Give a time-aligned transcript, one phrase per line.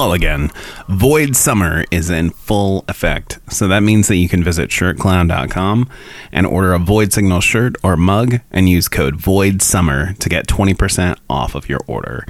[0.00, 0.50] Again.
[0.88, 3.38] Void Summer is in full effect.
[3.50, 5.88] So that means that you can visit shirtclown.com
[6.32, 10.46] and order a Void Signal shirt or mug and use code Void Summer to get
[10.46, 12.26] 20% off of your order.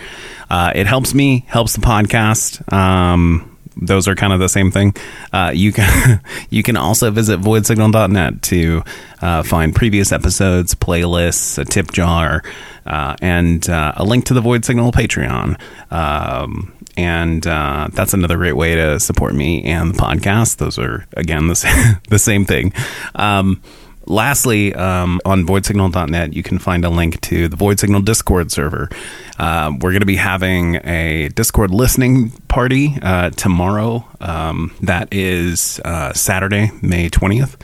[0.51, 2.71] Uh, it helps me, helps the podcast.
[2.73, 4.95] Um, those are kind of the same thing.
[5.33, 6.21] Uh, you can
[6.51, 8.83] you can also visit voidsignal.net to
[9.23, 12.43] uh, find previous episodes, playlists, a tip jar,
[12.87, 15.59] uh, and uh, a link to the Void Signal Patreon.
[15.93, 20.57] Um, and uh, that's another great way to support me and the podcast.
[20.57, 22.73] Those are again the same, the same thing.
[23.15, 23.63] Um,
[24.07, 28.91] lastly, um, on voidsignal.net, you can find a link to the Void Signal Discord server.
[29.39, 34.07] Uh, we're going to be having a Discord listening party uh, tomorrow.
[34.21, 37.57] Um, that is uh, Saturday, May 20th.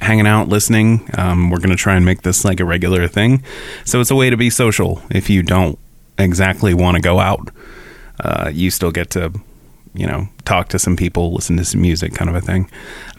[0.00, 1.08] Hanging out, listening.
[1.16, 3.42] Um, we're going to try and make this like a regular thing.
[3.84, 5.78] So it's a way to be social if you don't
[6.18, 7.50] exactly want to go out.
[8.20, 9.32] Uh, you still get to
[9.94, 12.68] you know, talk to some people, listen to some music, kind of a thing.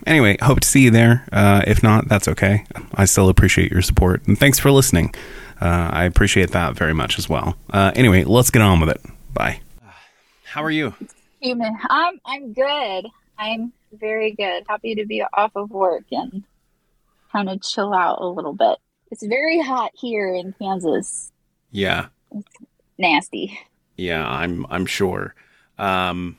[0.06, 1.26] Anyway, hope to see you there.
[1.32, 2.66] Uh, if not, that's okay.
[2.94, 4.28] I still appreciate your support.
[4.28, 5.16] And thanks for listening.
[5.62, 7.56] Uh, I appreciate that very much as well.
[7.72, 9.02] Uh, anyway, let's get on with it.
[9.34, 9.62] Bye.
[10.44, 10.94] How are you?
[11.40, 11.78] Human.
[11.90, 13.08] I'm I'm good.
[13.38, 14.66] I'm very good.
[14.68, 16.44] Happy to be off of work and
[17.32, 18.80] kind of chill out a little bit.
[19.12, 21.32] It's very hot here in Kansas.
[21.72, 22.08] Yeah.
[22.32, 22.48] It's
[22.98, 23.60] nasty.
[23.98, 25.36] Yeah, I'm I'm sure.
[25.78, 26.38] Um,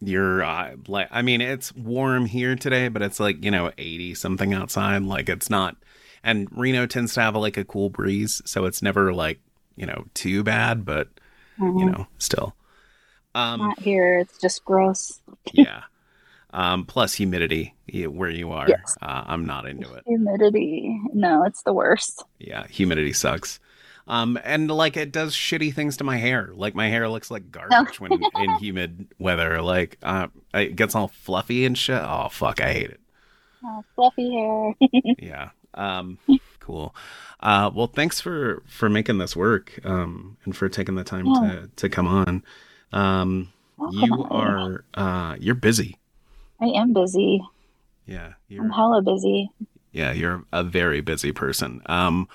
[0.00, 4.14] you're uh, like i mean it's warm here today but it's like you know 80
[4.14, 5.74] something outside like it's not
[6.22, 9.40] and reno tends to have like a cool breeze so it's never like
[9.78, 11.08] you know too bad but
[11.58, 11.78] mm-hmm.
[11.78, 12.54] you know still.
[13.34, 15.20] Um not here it's just gross.
[15.52, 15.82] Yeah.
[16.50, 17.74] Um plus humidity
[18.08, 18.96] where you are yes.
[19.00, 20.04] uh, i'm not into it.
[20.06, 21.00] Humidity.
[21.14, 22.24] No it's the worst.
[22.38, 23.60] Yeah humidity sucks
[24.08, 26.50] um, and like it does shitty things to my hair.
[26.54, 29.60] Like my hair looks like garbage when in humid weather.
[29.62, 32.02] Like uh, it gets all fluffy and shit.
[32.02, 33.00] Oh fuck, I hate it.
[33.64, 34.74] Oh, fluffy hair.
[35.18, 35.50] yeah.
[35.74, 36.18] Um,
[36.58, 36.94] cool.
[37.40, 39.78] Uh, well, thanks for for making this work.
[39.84, 41.40] Um, and for taking the time yeah.
[41.40, 42.42] to to come on.
[42.92, 43.52] Um,
[43.92, 45.98] you are uh, you're busy.
[46.60, 47.42] I am busy.
[48.06, 49.50] Yeah, I'm hella busy.
[49.92, 51.82] Yeah, you're a very busy person.
[51.86, 52.26] Um,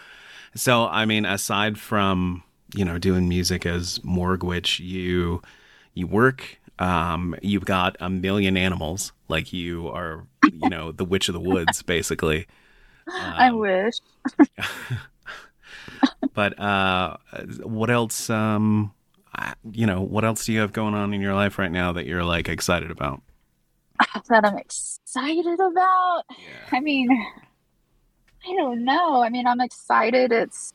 [0.55, 2.43] so, I mean, aside from
[2.75, 5.41] you know doing music as Morgue VVitch, you
[5.93, 6.59] you work.
[6.79, 9.13] Um, you've got a million animals.
[9.27, 12.47] Like you are, you know, the witch of the woods, basically.
[13.07, 13.95] Um, I wish.
[16.33, 17.17] but uh,
[17.63, 18.29] what else?
[18.29, 18.93] Um,
[19.71, 22.05] you know, what else do you have going on in your life right now that
[22.05, 23.21] you're like excited about?
[24.29, 26.23] That I'm excited about.
[26.29, 26.37] Yeah.
[26.71, 27.09] I mean,
[28.45, 29.23] I don't know.
[29.23, 30.31] I mean, I'm excited.
[30.31, 30.73] It's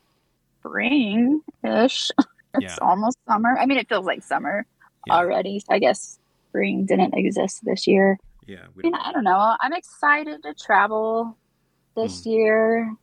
[0.61, 2.11] spring ish.
[2.55, 2.76] it's yeah.
[2.81, 3.56] almost summer.
[3.59, 4.67] I mean, it feels like summer
[5.06, 5.15] yeah.
[5.15, 5.61] already.
[5.61, 6.19] So I guess
[6.49, 8.19] spring didn't exist this year.
[8.47, 8.65] Yeah.
[8.65, 9.56] I mean, I don't know.
[9.61, 11.37] I'm excited to travel
[11.94, 12.32] this mm.
[12.32, 12.94] year.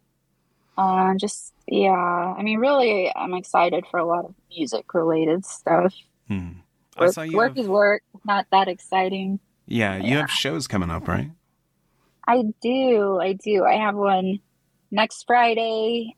[0.78, 1.92] Um, just yeah.
[1.92, 5.94] I mean, really, I'm excited for a lot of music related stuff.
[6.30, 6.56] Mm.
[7.00, 7.58] Work, work have...
[7.58, 8.04] is work.
[8.26, 9.40] Not that exciting.
[9.68, 10.22] Yeah, you yeah.
[10.22, 11.32] have shows coming up, right?
[12.28, 13.20] I do.
[13.20, 13.64] I do.
[13.64, 14.40] I have one
[14.96, 16.16] next Friday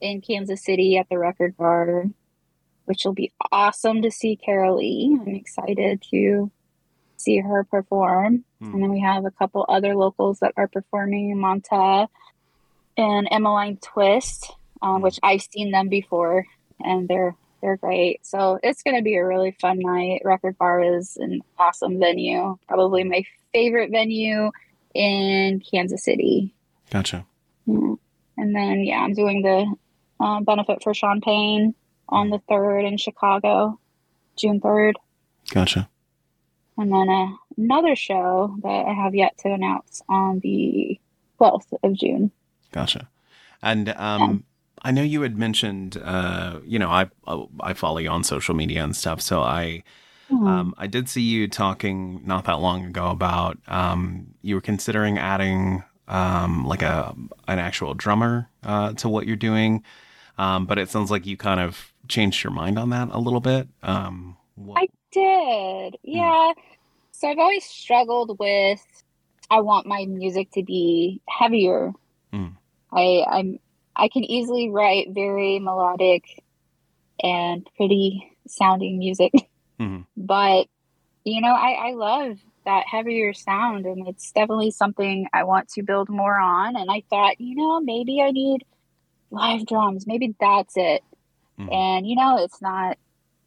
[0.00, 2.06] in Kansas City at the Record Bar,
[2.86, 5.20] which will be awesome to see Carolee.
[5.20, 6.50] I'm excited to
[7.18, 8.44] see her perform.
[8.60, 8.72] Hmm.
[8.72, 12.08] And then we have a couple other locals that are performing Monta
[12.96, 16.46] and Emmeline Twist, um, which I've seen them before,
[16.82, 18.24] and they're they're great.
[18.24, 20.22] So it's going to be a really fun night.
[20.24, 24.50] Record Bar is an awesome venue, probably my favorite venue
[24.94, 26.54] in Kansas City.
[26.90, 27.26] Gotcha.
[28.36, 29.74] And then, yeah, I'm doing the
[30.24, 31.74] uh, benefit for Sean Payne
[32.08, 33.78] on the 3rd in Chicago,
[34.36, 34.94] June 3rd.
[35.50, 35.88] Gotcha.
[36.78, 41.00] And then uh, another show that I have yet to announce on the
[41.40, 42.30] 12th of June.
[42.72, 43.08] Gotcha.
[43.62, 44.36] And um, yeah.
[44.82, 47.10] I know you had mentioned, uh, you know, I
[47.60, 49.82] I follow you on social media and stuff, so I
[50.30, 50.46] mm-hmm.
[50.46, 55.18] um, I did see you talking not that long ago about um, you were considering
[55.18, 57.14] adding um, like a
[57.48, 59.84] an actual drummer uh, to what you're doing.
[60.38, 63.40] Um, but it sounds like you kind of changed your mind on that a little
[63.40, 63.68] bit.
[63.82, 64.82] Um, what...
[64.82, 66.52] I did, yeah.
[66.56, 66.62] Mm.
[67.12, 68.84] So I've always struggled with.
[69.50, 71.92] I want my music to be heavier.
[72.32, 72.56] Mm.
[72.92, 73.58] I I'm
[73.94, 76.42] I can easily write very melodic
[77.22, 79.32] and pretty sounding music,
[79.80, 80.02] mm-hmm.
[80.16, 80.66] but
[81.24, 85.82] you know I I love that heavier sound and it's definitely something I want to
[85.82, 88.64] build more on and I thought, you know, maybe I need
[89.30, 90.06] live drums.
[90.06, 91.02] Maybe that's it.
[91.58, 91.72] Mm.
[91.72, 92.98] And you know, it's not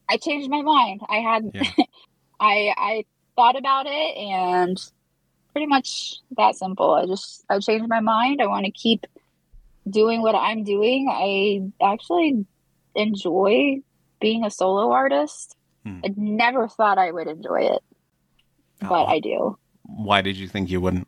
[0.09, 1.01] I changed my mind.
[1.07, 1.63] I had yeah.
[2.39, 4.77] I I thought about it and
[5.51, 6.93] pretty much that simple.
[6.93, 8.41] I just I changed my mind.
[8.41, 9.05] I want to keep
[9.89, 11.09] doing what I'm doing.
[11.11, 12.45] I actually
[12.95, 13.81] enjoy
[14.19, 15.55] being a solo artist.
[15.85, 15.99] Hmm.
[16.03, 17.83] I never thought I would enjoy it,
[18.79, 19.05] but Oh.
[19.05, 19.57] I do.
[19.83, 21.07] Why did you think you wouldn't?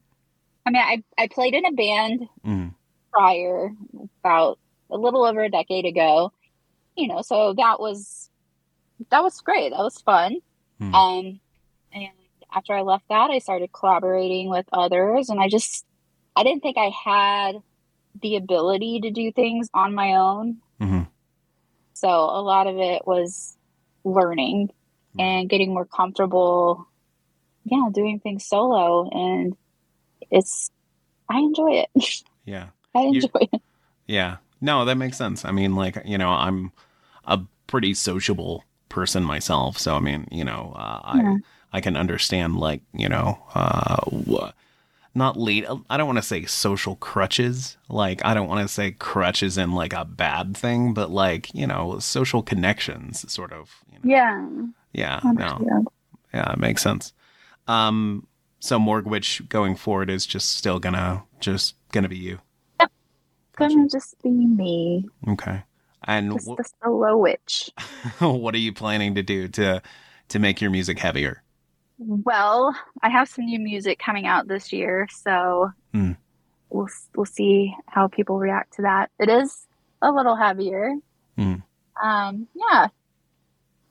[0.65, 2.73] I mean, I I played in a band Mm.
[3.11, 3.71] prior
[4.23, 4.59] about
[4.89, 6.31] a little over a decade ago.
[6.95, 8.29] You know, so that was
[9.09, 9.69] that was great.
[9.71, 10.37] That was fun.
[10.79, 10.95] Hmm.
[10.95, 11.39] Um
[11.93, 12.09] and
[12.53, 15.85] after I left that, I started collaborating with others and I just
[16.35, 17.61] I didn't think I had
[18.21, 20.57] the ability to do things on my own.
[20.81, 21.07] Mhm.
[21.93, 23.57] So a lot of it was
[24.03, 24.69] learning
[25.19, 26.87] and getting more comfortable
[27.63, 29.55] yeah, doing things solo and
[30.29, 30.69] it's
[31.29, 31.89] I enjoy it.
[32.45, 32.67] Yeah.
[32.95, 33.61] I You- enjoy it.
[34.07, 34.37] Yeah.
[34.59, 35.45] No, that makes sense.
[35.45, 36.71] I mean, like, you know, I'm
[37.25, 39.77] a pretty sociable person myself.
[39.77, 41.35] So, I mean, you know, uh, Yeah.
[41.71, 44.51] I, I can understand, like, you know, uh,
[45.13, 47.77] not lead, I don't want to say social crutches.
[47.89, 51.67] Like, I don't want to say crutches in like a bad thing, but like, you
[51.67, 53.69] know, social connections sort of.
[53.91, 54.47] You know, Yeah.
[54.93, 55.19] yeah.
[55.23, 55.85] No.
[56.33, 57.13] Yeah, it makes sense.
[57.67, 58.27] Um,
[58.59, 62.39] so Morgue VVitch going forward is just still gonna, just gonna be you.
[62.79, 62.91] Yep.
[63.57, 65.05] Gonna just be me.
[65.27, 65.63] Okay.
[66.03, 67.69] And Just wh- the solo witch.
[68.19, 69.81] what are you planning to do to
[70.29, 71.43] to make your music heavier?
[71.99, 76.13] Well, I have some new music coming out this year, so Hmm.
[76.71, 79.11] we'll we'll see how people react to that.
[79.19, 79.67] It is
[80.01, 80.95] a little heavier.
[81.37, 81.55] Hmm.
[82.01, 82.87] Um, yeah,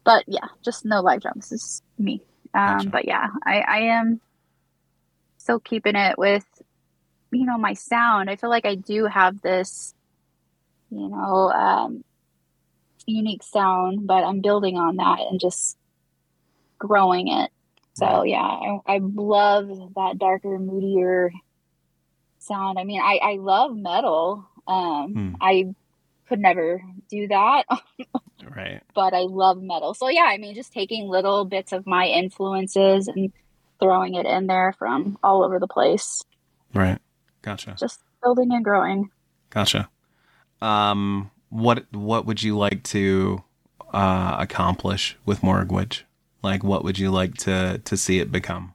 [0.02, 2.20] but yeah, just no live drums is me.
[2.54, 2.90] Um, Gotcha.
[2.90, 4.20] but yeah, I I am
[5.38, 6.44] still keeping it with
[7.30, 8.28] you know my sound.
[8.30, 9.94] I feel like I do have this
[10.90, 12.04] you know um,
[13.06, 15.76] unique sound, but I'm building on that and just
[16.78, 17.50] growing it.
[17.94, 21.32] So yeah, I, I love that darker, moodier
[22.38, 22.78] sound.
[22.78, 24.46] I mean, I, I love metal.
[24.66, 25.34] Um, Hmm.
[25.40, 25.74] I
[26.30, 27.64] could never do that,
[28.56, 28.80] Right.
[28.94, 29.92] but I love metal.
[29.92, 33.30] So yeah, I mean, just taking little bits of my influences and
[33.80, 36.22] throwing it in there from all over the place,
[36.72, 36.98] Right.
[37.42, 37.74] Gotcha.
[37.78, 39.10] just building and growing.
[39.50, 39.90] Gotcha.
[40.62, 43.42] Um, what what would you like to
[43.92, 46.02] uh, accomplish with Morgue VVitch?
[46.42, 48.74] Like, what would you like to to see it become?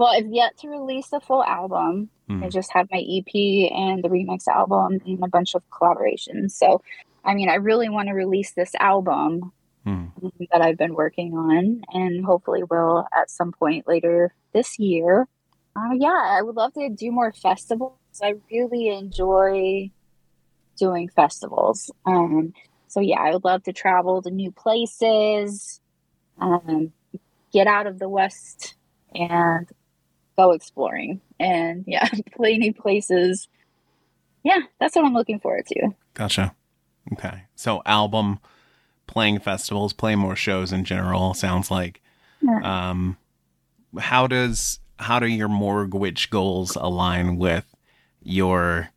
[0.00, 2.08] Well, I've yet to release a full album.
[2.26, 2.42] Hmm.
[2.42, 6.52] I just have my EP and the remix album and a bunch of collaborations.
[6.52, 6.80] So,
[7.22, 9.52] I mean, I really want to release this album
[9.84, 10.06] Hmm.
[10.52, 15.28] that I've been working on and hopefully will at some point later this year.
[15.76, 17.92] Uh, yeah, I would love to do more festivals.
[18.22, 19.90] I really enjoy
[20.78, 21.90] doing festivals.
[22.06, 22.54] Um,
[22.88, 25.78] so, yeah, I would love to travel to new places,
[26.38, 26.90] um,
[27.52, 28.76] get out of the West
[29.14, 29.70] and
[30.40, 33.48] go exploring and, yeah, play new places.
[34.42, 35.90] Yeah, that's what I'm looking forward to.
[36.14, 36.54] Gotcha.
[37.12, 37.44] Okay.
[37.56, 38.38] So album,
[39.06, 41.34] playing festivals, play more shows in general.
[41.34, 42.00] Sounds like.
[42.40, 42.90] Yeah.
[42.90, 43.16] Um,
[43.98, 47.66] how does how do your Morgue VVitch goals align with
[48.22, 48.90] your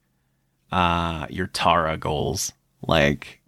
[0.72, 2.54] uh your Tara goals?
[2.86, 3.42] Like,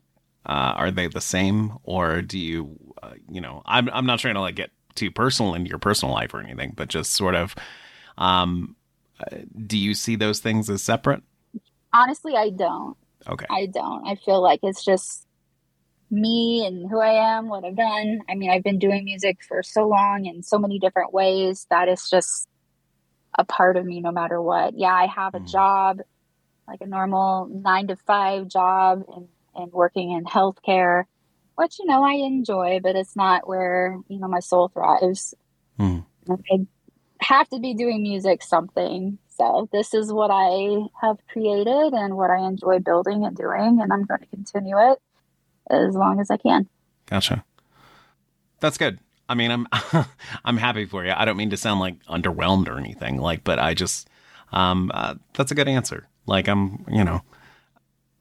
[0.45, 4.35] uh, are they the same, or do you, uh, you know, I'm I'm not trying
[4.35, 7.55] to like get too personal into your personal life or anything, but just sort of,
[8.17, 8.75] um,
[9.65, 11.23] do you see those things as separate?
[11.93, 12.97] Honestly, I don't.
[13.27, 13.45] Okay.
[13.49, 14.07] I don't.
[14.07, 15.25] I feel like it's just
[16.11, 18.19] me and who I am, what I've done.
[18.29, 21.87] I mean, I've been doing music for so long in so many different ways that
[21.87, 22.47] it's just
[23.37, 24.77] a part of me no matter what.
[24.77, 25.47] Yeah, I have a Mm.
[25.51, 25.99] job,
[26.67, 31.05] like a normal nine to five job and, and working in healthcare,
[31.55, 35.33] which, you know, I enjoy, but it's not where, you know, my soul thrives.
[35.79, 36.05] Mm.
[36.29, 36.67] I
[37.27, 39.17] have to be doing music something.
[39.29, 43.91] So this is what I have created and what I enjoy building and doing, and
[43.91, 44.99] I'm going to continue it
[45.69, 46.69] as long as I can.
[47.07, 47.43] Gotcha.
[48.59, 48.99] That's good.
[49.27, 49.67] I mean, I'm
[50.45, 51.11] I'm happy for you.
[51.15, 54.07] I don't mean to sound like underwhelmed or anything, like, but I just
[54.51, 56.07] um uh, that's a good answer.
[56.25, 57.21] Like I'm, you know,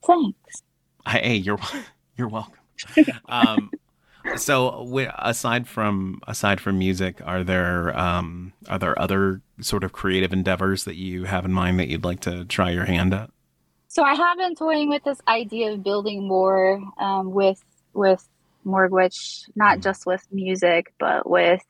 [0.07, 0.63] Thanks.
[1.07, 1.59] hey, you're
[2.17, 2.55] you're welcome.
[3.29, 3.71] um
[4.37, 4.89] so
[5.19, 10.85] aside from aside from music, are there um are there other sort of creative endeavors
[10.85, 13.31] that you have in mind that you'd like to try your hand at?
[13.89, 17.63] So I have been toying with this idea of building more um, with
[17.93, 18.27] with
[18.65, 21.63] Morgue VVitch, not just with music, but with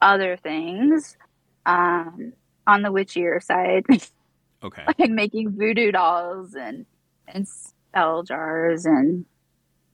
[0.00, 1.16] other things.
[1.64, 2.32] Um,
[2.66, 3.84] on the witchier side,
[4.64, 4.84] Okay.
[4.98, 6.86] like making voodoo dolls and
[7.26, 9.24] and spell jars and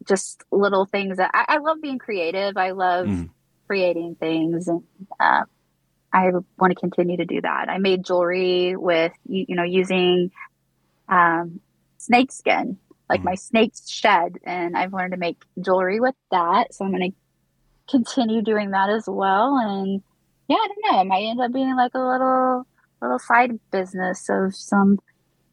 [0.09, 2.57] just little things that I, I love being creative.
[2.57, 3.31] I love Mm.
[3.69, 4.83] creating things, and
[5.21, 5.43] uh,
[6.13, 7.69] I want to continue to do that.
[7.69, 10.31] I made jewelry with you, you know using
[11.09, 11.61] um,
[11.99, 13.25] snake skin, like Mhm.
[13.25, 16.75] my snake's shed, and I've learned to make jewelry with that.
[16.75, 17.17] So I'm going to
[17.91, 19.57] continue doing that as well.
[19.59, 20.03] And
[20.49, 21.01] yeah, I don't know.
[21.03, 22.65] It might end up being like a little
[23.03, 24.99] little side business of some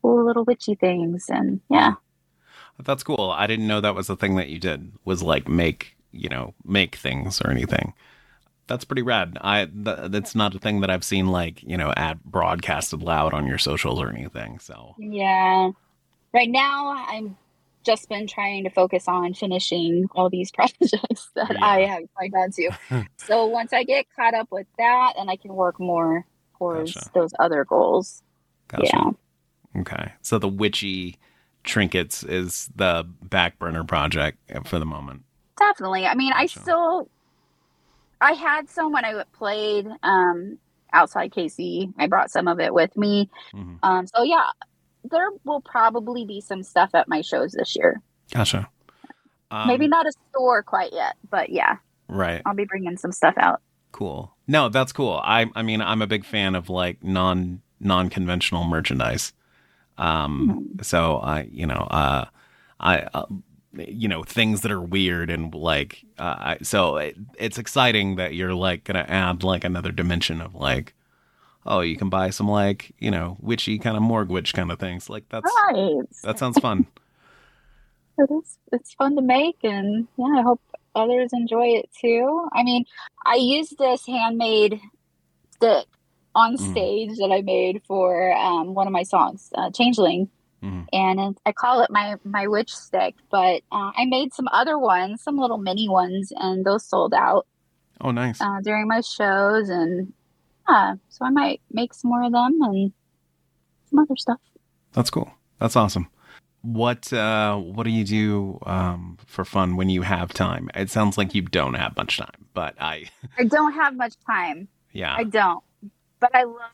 [0.01, 1.25] cool little witchy things.
[1.29, 1.93] And yeah,
[2.83, 3.31] That's cool.
[3.35, 4.91] I didn't know that was a thing that you did.
[5.05, 7.93] Was like make you know make things or anything.
[8.67, 9.37] That's pretty rad.
[9.41, 13.33] I th- that's not a thing that I've seen like you know ad broadcasted loud
[13.33, 14.59] on your socials or anything.
[14.59, 15.71] So yeah.
[16.33, 17.37] Right now, I'm
[17.85, 22.51] just been trying to focus on finishing all these projects that I have signed on
[22.51, 22.71] to.
[23.17, 26.25] so once I get caught up with that, and I can work more
[26.57, 27.09] towards Gotcha.
[27.13, 28.21] those other goals.
[28.67, 28.85] gotcha.
[28.93, 29.79] Yeah.
[29.81, 30.13] Okay.
[30.21, 31.17] So the witchy
[31.65, 35.23] trinkets is the back burner project for the moment.
[35.57, 36.05] Definitely.
[36.05, 37.09] I mean, I still,
[38.21, 40.57] I had some when I played um,
[40.93, 41.93] outside KC.
[41.97, 43.29] I brought some of it with me.
[43.53, 43.79] Mhm.
[43.83, 44.49] Um, so yeah,
[45.03, 48.01] there will probably be some stuff at my shows this year.
[48.33, 48.69] Gotcha.
[49.51, 52.41] Um, Maybe not a store quite yet, but yeah, right.
[52.45, 53.61] I'll be bringing some stuff out.
[53.91, 54.33] Cool.
[54.47, 55.21] No, that's cool.
[55.23, 59.33] I I mean, I'm a big fan of like non non conventional merchandise.
[59.97, 62.25] Um, so I, you know, uh,
[62.79, 63.25] I, uh,
[63.73, 68.33] you know, things that are weird and like, uh, I, so it, it's exciting that
[68.35, 70.93] you're like gonna add like another dimension of like,
[71.65, 74.79] oh, you can buy some like, you know, witchy kind of morgue witch kind of
[74.79, 75.09] things.
[75.09, 76.03] Like that's Right.
[76.23, 76.87] that sounds fun.
[78.17, 78.57] It is.
[78.71, 80.61] It's fun to make, and yeah, I hope
[80.95, 82.47] others enjoy it too.
[82.53, 82.85] I mean,
[83.25, 84.79] I used this handmade
[85.51, 85.85] stick
[86.35, 86.71] on Mm.
[86.71, 90.29] stage that I made for um, one of my songs, uh, "Changeling,"
[90.63, 90.85] Mhm.
[90.93, 93.15] and I call it my my witch stick.
[93.31, 97.47] But uh, I made some other ones, some little mini ones, and those sold out
[98.01, 98.41] Oh, nice.
[98.41, 100.13] uh, during my shows, and
[100.69, 102.91] yeah, so I might make some more of them and
[103.89, 104.39] some other stuff.
[104.93, 105.31] That's cool.
[105.59, 106.07] That's awesome.
[106.61, 110.69] What uh what do you do um for fun when you have time?
[110.73, 113.05] It sounds like you don't have much time, but I
[113.37, 114.67] I don't have much time.
[114.91, 115.13] yeah.
[115.15, 115.63] I don't.
[116.31, 116.71] But I love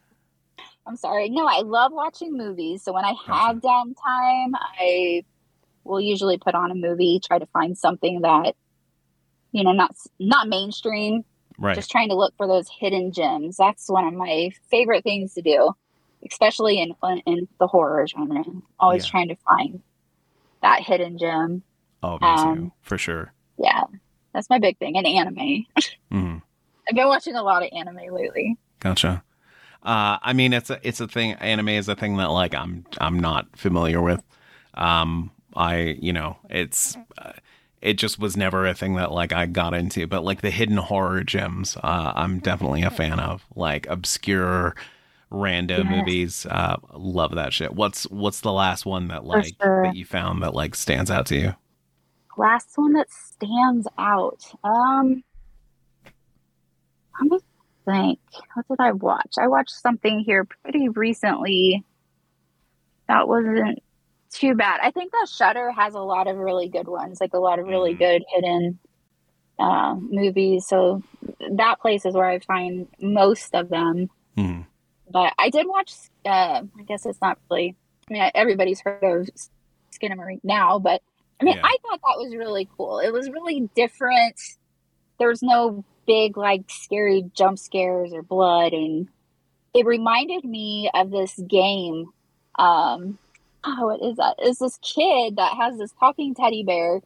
[0.87, 1.29] I'm sorry.
[1.29, 2.83] No, I love watching movies.
[2.83, 5.23] So when I have downtime, I
[5.83, 8.55] will usually put on a movie, try to find something that
[9.51, 11.25] you know, not not mainstream,
[11.57, 11.75] right.
[11.75, 13.57] just trying to look for those hidden gems.
[13.57, 15.73] That's one of my favorite things to do,
[16.29, 16.93] especially in
[17.25, 18.43] in the horror genre.
[18.79, 19.11] Always Yeah.
[19.11, 19.81] trying to find
[20.61, 21.63] that hidden gem.
[22.03, 23.33] oh, me too, um, for sure.
[23.57, 23.83] Yeah.
[24.33, 24.95] That's my big thing.
[24.97, 25.65] And anime.
[26.09, 26.37] hmm
[26.89, 28.57] I've been watching a lot of anime lately.
[28.79, 29.23] Gotcha.
[29.83, 32.85] Uh I mean it's a it's a thing anime is a thing that like I'm
[32.99, 34.23] I'm not familiar with.
[34.75, 37.33] Um I, you know, it's uh,
[37.81, 40.77] it just was never a thing that like I got into, but like the hidden
[40.77, 43.45] horror gems, uh, I'm definitely a fan of.
[43.55, 44.75] Like obscure,
[45.29, 45.91] random Yes.
[45.91, 47.73] movies, uh, love that shit.
[47.73, 49.83] What's what's the last one that like sure.
[49.83, 51.55] that you found that like stands out to you?
[52.37, 55.23] last one that stands out um
[57.21, 57.39] me
[57.91, 58.19] think
[58.53, 61.83] what did i watch i watched something here pretty recently
[63.07, 63.79] that wasn't
[64.31, 67.39] too bad i think that Shudder has a lot of really good ones like a
[67.39, 67.99] lot of really Mhm.
[67.99, 68.79] good hidden
[69.59, 71.03] uh, movies so
[71.51, 74.65] that place is where i find most of them Mhm.
[75.11, 75.91] but I did watch.
[76.25, 77.75] Uh, I guess it's not really.
[78.09, 79.29] I mean, everybody's heard of
[79.91, 81.01] Skinamarink now, but
[81.39, 81.63] I mean, Yeah.
[81.65, 82.99] I thought that was really cool.
[82.99, 84.39] It was really different.
[85.19, 89.07] There was no big like scary jump scares or blood, and
[89.73, 92.07] it reminded me of this game.
[92.57, 93.17] Um,
[93.63, 94.35] oh, what is that?
[94.39, 97.01] It's this kid that has this talking teddy bear,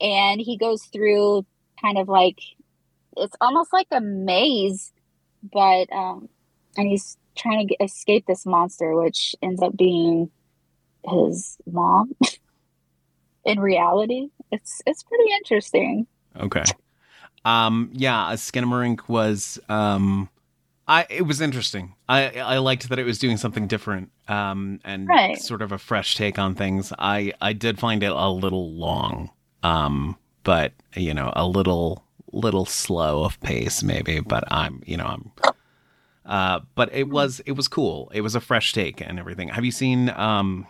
[0.00, 1.46] and he goes through
[1.80, 2.38] kind of like
[3.16, 4.92] it's almost like a maze,
[5.42, 6.28] but um,
[6.76, 10.30] and he's trying to get, escape this monster, which ends up being
[11.04, 12.14] his mom.
[13.44, 16.06] In reality, it's it's pretty interesting.
[16.38, 16.64] Okay.
[17.44, 20.28] Um yeah, a Skinamarink was um
[20.86, 21.94] I it was interesting.
[22.08, 25.38] I I liked that it was doing something different um and Right.
[25.38, 26.92] sort of a fresh take on things.
[26.98, 29.30] I I did find it a little long.
[29.62, 35.06] Um but you know, a little little slow of pace maybe, but I'm, you know,
[35.06, 35.32] I'm
[36.26, 38.10] uh but it was it was cool.
[38.14, 39.48] It was a fresh take and everything.
[39.48, 40.66] Have you seen um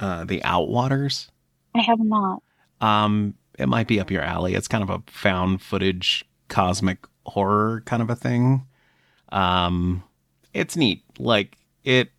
[0.00, 1.28] uh The Outwaters?
[1.74, 2.42] I have not.
[2.80, 4.54] Um, it might be up your alley.
[4.54, 8.66] It's kind of a found footage cosmic horror kind of a thing.
[9.30, 10.02] Um,
[10.52, 11.02] it's neat.
[11.18, 12.10] Like it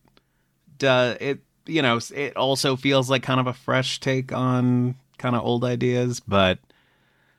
[0.77, 1.39] does it.
[1.67, 5.63] You know, it also feels like kind of a fresh take on kind of old
[5.63, 6.59] ideas, but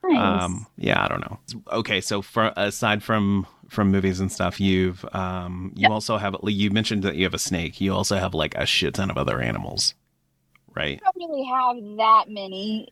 [0.08, 0.42] Nice.
[0.44, 1.38] Um, yeah, I don't know.
[1.72, 5.90] Okay, so for aside from from movies and stuff, you've um, you Yep.
[5.90, 7.80] also have you mentioned that you have a snake.
[7.80, 9.94] You also have like a shit ton of other animals,
[10.76, 11.00] right?
[11.04, 12.88] I don't really have that many,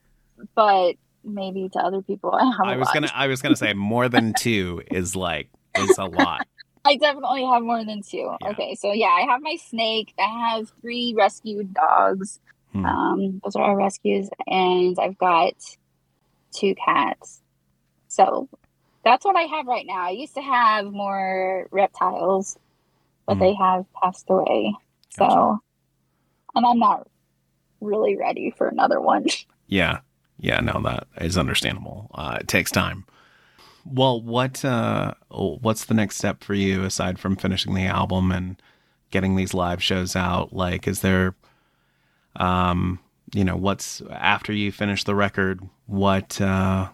[0.55, 0.94] but
[1.25, 2.66] maybe to other people I have.
[2.66, 2.94] I a was lot.
[2.94, 6.47] gonna I was gonna say more than two is like is a lot.
[6.87, 8.31] I definitely have more than two.
[8.42, 8.51] Yeah.
[8.51, 10.12] Okay, so yeah, I have my snake.
[10.18, 12.40] I have three rescued dogs.
[12.73, 12.85] Hmm.
[12.85, 15.55] Um, those are our rescues, and I've got
[16.55, 17.40] two cats.
[18.09, 18.49] So
[19.03, 20.07] that's what I have right now.
[20.07, 22.59] I used to have more reptiles,
[23.27, 23.40] but Hmm.
[23.40, 24.75] they have passed away.
[25.11, 25.59] So,
[26.55, 27.09] and I'm not
[27.81, 29.25] really ready for another one.
[29.66, 30.01] Yeah.
[30.44, 32.11] Yeah, no, that is understandable.
[32.12, 33.07] Uh, it takes time.
[33.87, 38.61] Well, what uh what's the next step for you aside from finishing the album and
[39.11, 40.52] getting these live shows out?
[40.52, 41.35] Like is there
[42.37, 42.98] um
[43.33, 46.90] you know, what's after you finish the record, what uh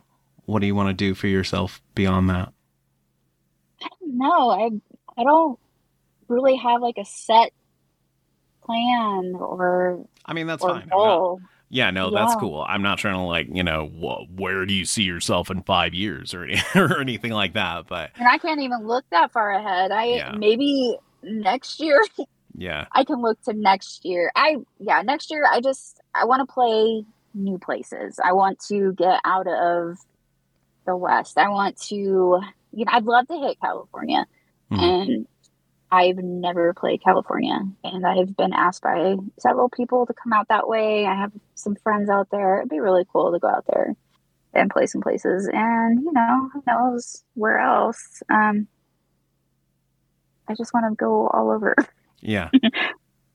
[0.47, 2.53] what do you want to do for yourself beyond that?
[4.07, 4.71] no, I
[5.21, 5.59] I don't
[6.29, 7.53] really have like a set
[8.65, 10.83] plan or I mean, that's or fine.
[10.83, 11.41] I'm not- goal.
[11.71, 12.65] Yeah, no, that's cool.
[12.69, 15.95] I'm not trying to like, you know, wh- where do you see yourself in 5
[15.95, 19.53] years or any, or anything like that, but And I can't even look that far
[19.53, 19.93] ahead.
[19.93, 20.33] I Yeah.
[20.37, 22.03] maybe next year
[22.57, 22.87] yeah.
[22.93, 24.33] I can look to next year.
[24.35, 27.05] I yeah, next year I just I want to play
[27.35, 28.19] new places.
[28.23, 29.99] I want to get out of
[30.87, 31.39] the West.
[31.39, 31.95] I want to
[32.73, 34.27] you know, I'd love to hit California.
[34.73, 34.83] Mhm.
[34.83, 35.27] And
[35.93, 40.69] I've never played California and I've been asked by several people to come out that
[40.69, 41.05] way.
[41.07, 42.59] I have some friends out there.
[42.59, 43.95] It'd be really cool to go out there
[44.55, 48.23] and play some places and you know, who knows where else.
[48.31, 48.69] Um
[50.49, 51.75] I just want to go all over
[52.21, 52.51] Yeah.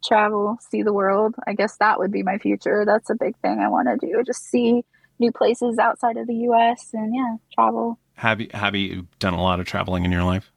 [0.06, 1.36] travel, see the world.
[1.48, 2.84] I guess that would be my future.
[2.86, 4.22] That's a big thing I want to do.
[4.26, 4.84] Just see
[5.20, 8.00] new places outside of the US and yeah, travel.
[8.16, 10.52] Have you have you done a lot of traveling in your life?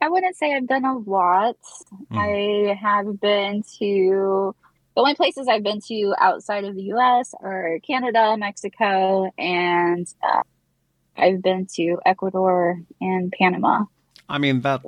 [0.00, 1.56] I wouldn't say I've done a lot.
[2.12, 4.54] I have been to
[4.94, 10.42] the only places I've been to outside of the US are Canada, Mexico, and uh,
[11.16, 13.84] I've been to Ecuador and Panama.
[14.28, 14.82] I mean that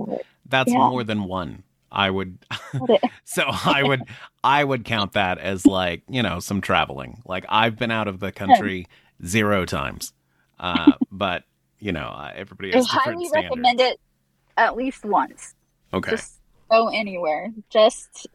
[0.47, 0.89] that's Yeah.
[0.89, 1.65] more than one.
[1.93, 2.39] I would
[3.25, 4.03] so I would
[4.45, 7.23] I would count that as like, you know, some traveling.
[7.27, 8.87] Like I've been out of the country
[9.25, 10.13] zero times.
[10.59, 11.45] Uh but,
[11.79, 13.51] you know, everybody has different highly standards.
[13.51, 13.99] recommend it
[14.61, 15.55] at least once.
[15.93, 16.11] Okay.
[16.13, 16.39] just
[16.71, 18.29] go anywhere just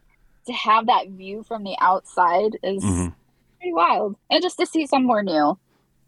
[0.46, 3.14] to have that view from the outside is Mhm.
[3.58, 5.58] pretty wild and just to see somewhere new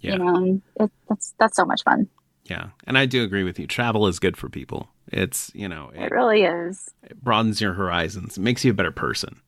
[0.01, 0.13] Yeah.
[0.13, 2.09] you know it, that's that's so much fun
[2.45, 2.69] Yeah.
[2.87, 3.67] And I do agree with you.
[3.67, 4.89] Travel is good for people.
[5.13, 8.39] It's, you know, it it, really is it broadens your horizons.
[8.39, 9.41] It makes you a better person.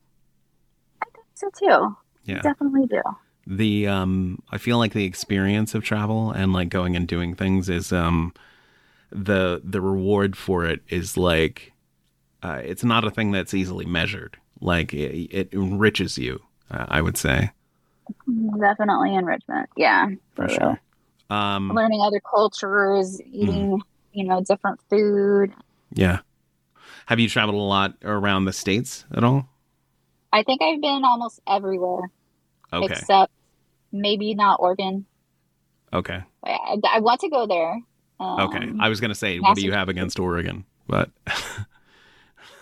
[1.01, 2.41] I think so too Yeah.
[2.41, 3.01] definitely do
[3.47, 7.69] the um i feel like the experience of travel and like going and doing things
[7.69, 8.31] is um
[9.11, 11.73] the the reward for it is like
[12.43, 14.37] uh, it's not a thing that's easily measured.
[14.59, 16.39] Like it, it enriches you
[16.71, 17.51] uh, i would say.
[18.59, 19.69] Definitely enrichment.
[19.77, 20.55] Yeah for real.
[20.55, 20.79] sure.
[21.29, 24.19] Um learning other cultures eating Mm-hmm.
[24.19, 25.53] you know different food.
[25.93, 26.19] Yeah.
[27.05, 29.47] Have you traveled a lot around the states at all?
[30.33, 32.09] I think i've been almost everywhere
[32.71, 32.93] okay.
[32.93, 33.31] except
[33.91, 35.05] maybe not oregon.
[35.93, 36.23] Okay.
[36.45, 37.81] I, I want to go there
[38.21, 41.09] um, okay i was gonna say what do you have against oregon but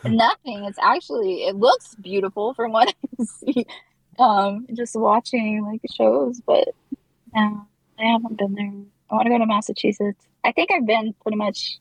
[0.03, 0.65] Nothing.
[0.65, 3.65] It's actually it looks beautiful from what I see.
[4.17, 6.69] Um, just watching like shows, but
[7.33, 7.65] no,
[7.99, 8.71] I haven't been there.
[9.09, 10.25] I want to go to Massachusetts.
[10.43, 11.79] I think I've been pretty much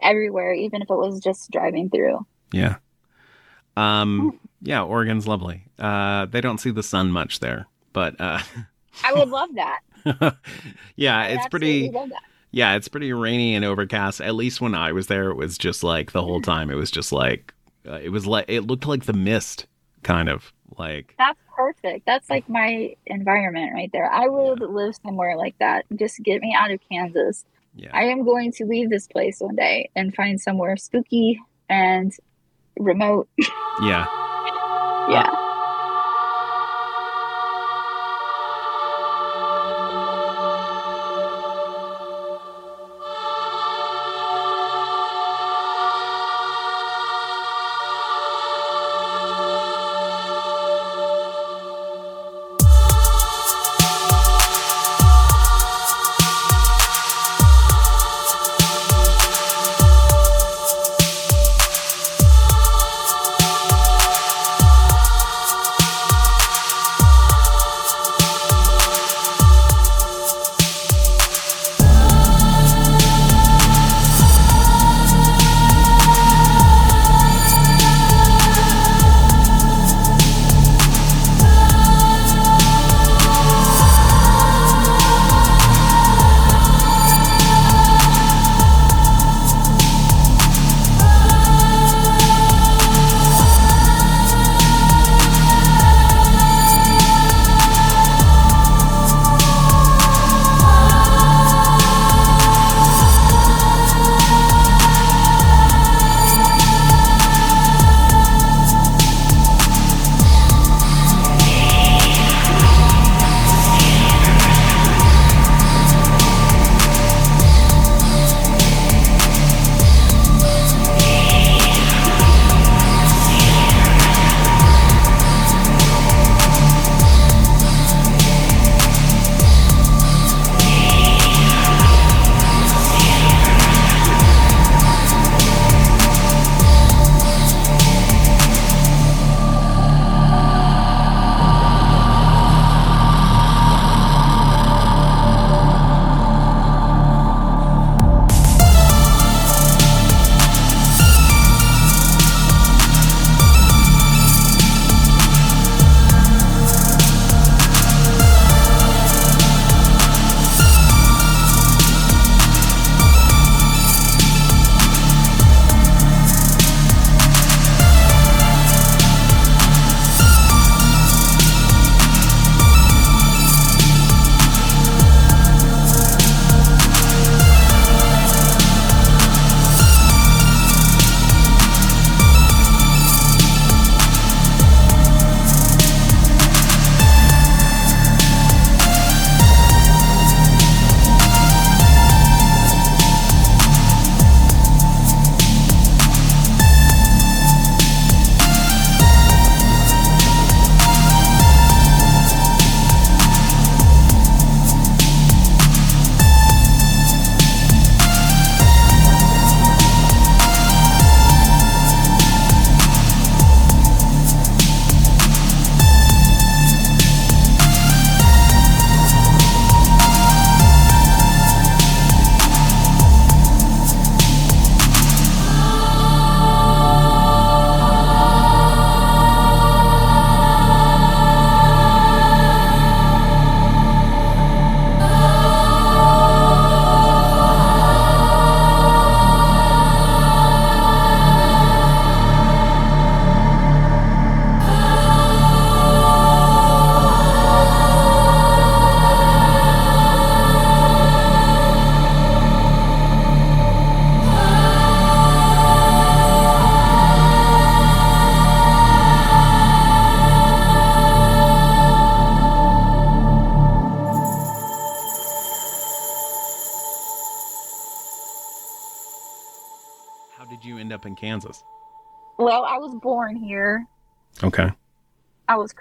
[0.00, 2.26] everywhere, even if it was just driving through.
[2.52, 2.76] Yeah.
[3.76, 5.64] Um yeah, Oregon's lovely.
[5.78, 8.40] Uh they don't see the sun much there, but uh
[9.04, 9.80] I would love that.
[10.96, 11.92] yeah, I it's pretty.
[12.50, 14.20] Yeah, it's pretty rainy and overcast.
[14.20, 16.90] At least when I was there it was just like the whole time it was
[16.90, 17.54] just like
[17.88, 19.66] uh, it was like it looked like the mist
[20.02, 22.06] kind of like That's perfect.
[22.06, 24.10] That's like my environment right there.
[24.10, 25.84] I would live somewhere like that.
[25.96, 27.44] Just get me out of Kansas.
[27.74, 27.90] yeah.
[27.92, 32.12] I am going to leave this place one day and find somewhere spooky and
[32.78, 33.28] remote.
[33.82, 34.06] yeah.
[35.08, 35.28] Yeah.
[35.28, 35.49] up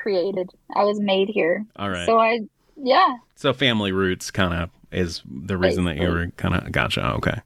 [0.01, 0.49] created.
[0.75, 1.65] I was made here.
[1.75, 2.05] All right.
[2.05, 2.39] So I,
[2.75, 7.05] yeah, So family roots kind of is the reason that you were kind of gotcha.
[7.15, 7.39] Okay.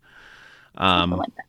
[0.78, 1.18] something Um.
[1.18, 1.46] like that.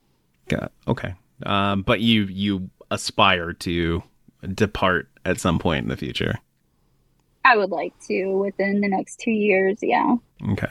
[0.49, 1.15] Got, okay.
[1.45, 1.83] Um.
[1.83, 4.03] But you you aspire to
[4.55, 6.39] depart at some point in the future.
[7.45, 9.79] I would like to within the next two years.
[9.83, 10.17] Yeah.
[10.51, 10.71] Okay.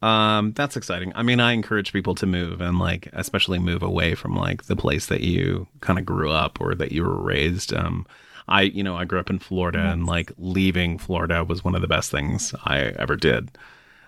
[0.00, 1.12] Um, that's exciting.
[1.14, 4.74] I mean, I encourage people to move and like, especially move away from like the
[4.74, 7.72] place that you kind of grew up or that you were raised.
[7.72, 8.06] Um,
[8.48, 11.80] I, you know, I grew up in Florida and like leaving Florida was one of
[11.80, 13.50] the best things I ever did.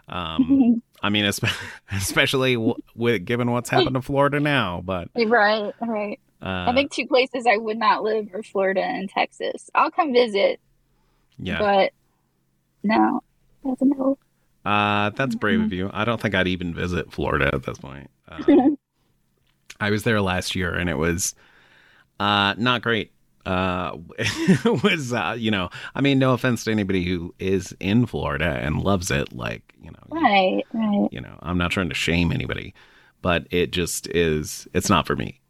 [0.08, 1.24] Um, I mean,
[1.92, 2.56] especially
[2.94, 5.72] with given what's happened to Florida now, but right.
[5.80, 6.20] Right.
[6.42, 9.70] uh, I think two places I would not live are Florida and Texas.
[9.74, 10.60] I'll come visit,
[11.38, 11.92] yeah, but
[12.82, 13.20] no,
[13.64, 14.18] that's a no.
[14.64, 15.90] uh, that's brave of you.
[15.92, 18.10] I don't think I'd even visit Florida at this point.
[18.26, 18.78] Um,
[19.78, 21.34] I was there last year and it was
[22.18, 23.12] uh not great.
[23.46, 23.98] Uh
[24.82, 28.82] was uh you know, I mean no offense to anybody who is in Florida and
[28.82, 30.62] loves it like, you know, Right.
[30.72, 31.08] Right.
[31.12, 32.72] you know, I'm not trying to shame anybody,
[33.22, 35.40] but it just is it's not for me.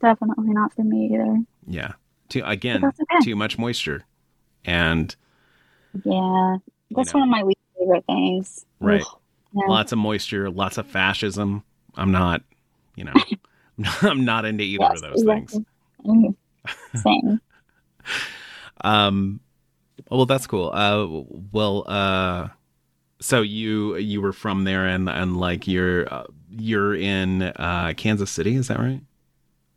[0.00, 1.38] Definitely not for me either.
[1.66, 1.92] Yeah.
[2.28, 3.24] Too again, okay.
[3.24, 4.04] too much moisture.
[4.64, 5.14] And
[6.04, 6.56] Yeah.
[6.90, 7.20] That's know.
[7.20, 8.66] one of my least favorite things.
[8.80, 9.02] Right.
[9.54, 9.66] Yeah.
[9.66, 11.62] lots of moisture, lots of fascism.
[11.96, 12.42] I'm not,
[12.96, 13.14] you know,
[14.02, 15.54] I'm not into either Yes, of those things.
[15.54, 16.34] exactly.
[16.94, 17.40] Same.
[18.84, 19.40] Um,
[20.10, 20.70] well, that's cool.
[20.70, 22.48] Uh, well, uh,
[23.20, 28.30] so you you were from there, and and like you're uh, you're in uh, Kansas
[28.30, 29.00] City, is that right?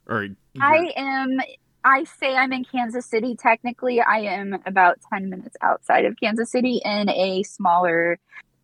[0.08, 0.28] Or
[0.60, 1.40] I am.
[1.84, 3.36] I say I'm in Kansas City.
[3.36, 8.20] Technically, I am about 10 minutes outside of Kansas City in a smaller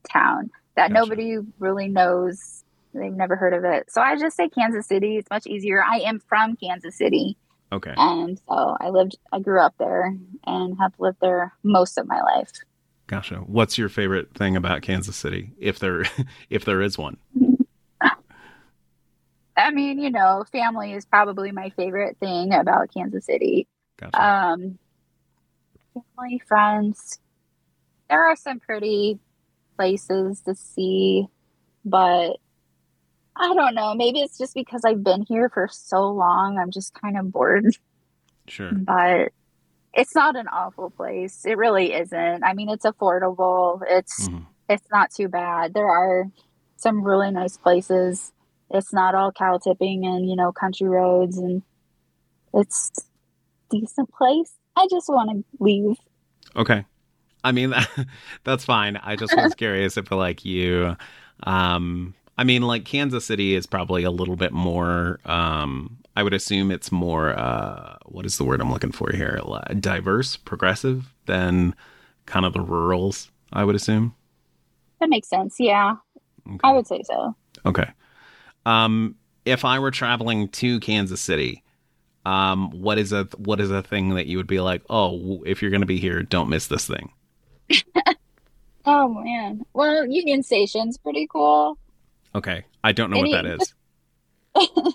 [0.08, 0.94] town that Gotcha.
[0.94, 2.63] nobody really knows.
[2.94, 3.92] They've never heard of it.
[3.92, 5.18] So I just say Kansas City.
[5.18, 5.84] It's much easier.
[5.84, 7.38] I am from Kansas City.
[7.72, 12.08] Okay, And so I lived, I grew up there and have lived there most of
[12.08, 12.52] my life.
[13.08, 13.38] gotcha.
[13.38, 16.04] What's your favorite thing about Kansas City, if there
[16.50, 17.18] if there is one?
[19.60, 23.68] I mean, you know, family is probably my favorite thing about Kansas City.
[24.00, 24.24] Gotcha.
[24.24, 24.78] Um,
[26.16, 27.20] family, friends.
[28.10, 29.20] There are some pretty
[29.76, 31.28] places to see,
[31.84, 32.38] but
[33.39, 33.93] I don't know.
[33.93, 36.58] Maybe it's just because I've been here for so long.
[36.58, 37.65] I'm just kind of bored,
[38.47, 38.71] sure.
[38.73, 39.32] but
[39.93, 41.45] it's not an awful place.
[41.45, 42.43] It really isn't.
[42.43, 43.82] I mean, it's affordable.
[43.88, 44.45] It's Mhm.
[44.69, 45.73] it's not too bad.
[45.73, 46.26] There are
[46.78, 48.34] some really nice places.
[48.69, 51.62] It's not all cow tipping and you know country roads, and
[52.54, 52.91] it's
[53.69, 54.54] decent place.
[54.76, 55.95] I just want to leave.
[56.56, 56.86] Okay.
[57.43, 57.73] I mean,
[58.43, 58.97] that's fine.
[58.97, 60.95] I just was curious if, like, you,
[61.43, 66.34] um, I mean, like, Kansas City is probably a little bit more, um, I would
[66.34, 69.39] assume it's more, uh, what is the word I'm looking for here?
[69.80, 71.76] Diverse, progressive than
[72.26, 74.13] kind of the rurals, I would assume.
[75.00, 75.56] That makes sense.
[75.60, 75.95] Yeah,
[76.47, 76.60] Okay.
[76.63, 77.36] I would say so.
[77.65, 77.89] Okay.
[78.65, 81.63] Um, if I were traveling to Kansas City,
[82.26, 84.82] um, what is a what is a thing that you would be like?
[84.89, 87.12] Oh, if you're going to be here, don't miss this thing.
[88.89, 89.65] Oh man.
[89.73, 91.78] Well, Union Station's pretty cool.
[92.38, 93.73] Okay, I don't know Any- what that is.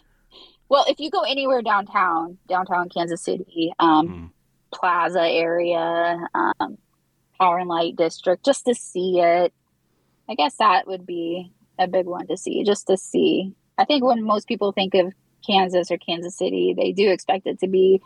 [0.68, 4.26] Well, if you go anywhere downtown, downtown Kansas City, um, Hmm.
[4.74, 6.78] Plaza area, um,
[7.38, 9.52] Power and Light District, just to see it.
[10.30, 13.52] I guess that would be a big one to see, just to see.
[13.76, 15.12] I think when most people think of
[15.46, 18.00] Kansas or Kansas City, they do expect it to be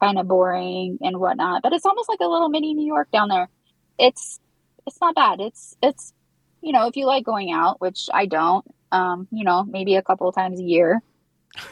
[0.00, 1.60] kind of boring and whatnot.
[1.60, 3.50] But it's almost like a little mini New York down there.
[3.98, 4.40] It's
[4.86, 5.40] it's not bad.
[5.40, 6.14] It's it's
[6.62, 10.02] you know if you like going out, which I don't, um, you know maybe a
[10.02, 11.00] couple of times a year,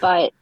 [0.01, 0.33] but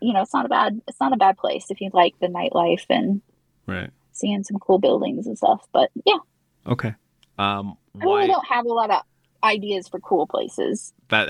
[0.00, 2.26] you know it's not a bad it's not a bad place if you like the
[2.28, 3.22] nightlife and
[3.66, 3.90] Right.
[4.12, 5.66] seeing some cool buildings and stuff.
[5.72, 6.18] But yeah,
[6.66, 6.94] Okay.
[7.38, 9.00] Um, I really don't have a lot of
[9.42, 10.92] ideas for cool places.
[11.08, 11.28] that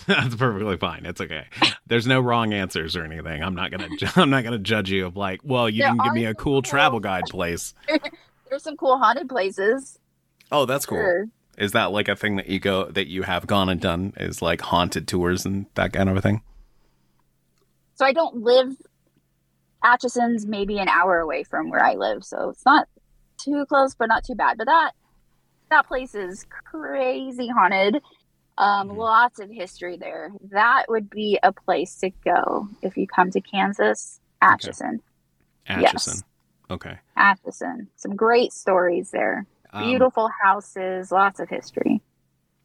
[0.06, 1.04] that's perfectly fine.
[1.06, 1.46] It's okay.
[1.86, 3.42] There's no wrong answers or anything.
[3.42, 6.12] I'm not gonna I'm not gonna judge you of like, well, you There didn't give
[6.12, 7.74] me a cool cool- travel guide place.
[8.48, 9.98] There's some cool haunted places.
[10.52, 10.98] Oh, that's cool.
[10.98, 11.26] Sure.
[11.56, 14.12] Is that like a thing that you go that you have gone and done?
[14.18, 16.42] Is like haunted tours and that kind of a thing?
[17.94, 18.76] So I don't live.
[19.82, 22.88] Atchison's maybe an hour away from where I live, so it's not
[23.42, 24.58] too close, but not too bad.
[24.58, 24.92] But that
[25.70, 28.02] that place is crazy haunted.
[28.58, 28.96] Um, Mhm.
[28.96, 30.30] lots of history there.
[30.50, 34.20] That would be a place to go if you come to Kansas.
[34.40, 35.02] Atchison,
[35.66, 36.14] Atchison.
[36.14, 36.22] Yes.
[36.70, 36.98] Okay.
[37.16, 37.88] Atchison.
[37.96, 39.46] Some great stories there.
[39.72, 42.02] Um, Beautiful houses, lots of history.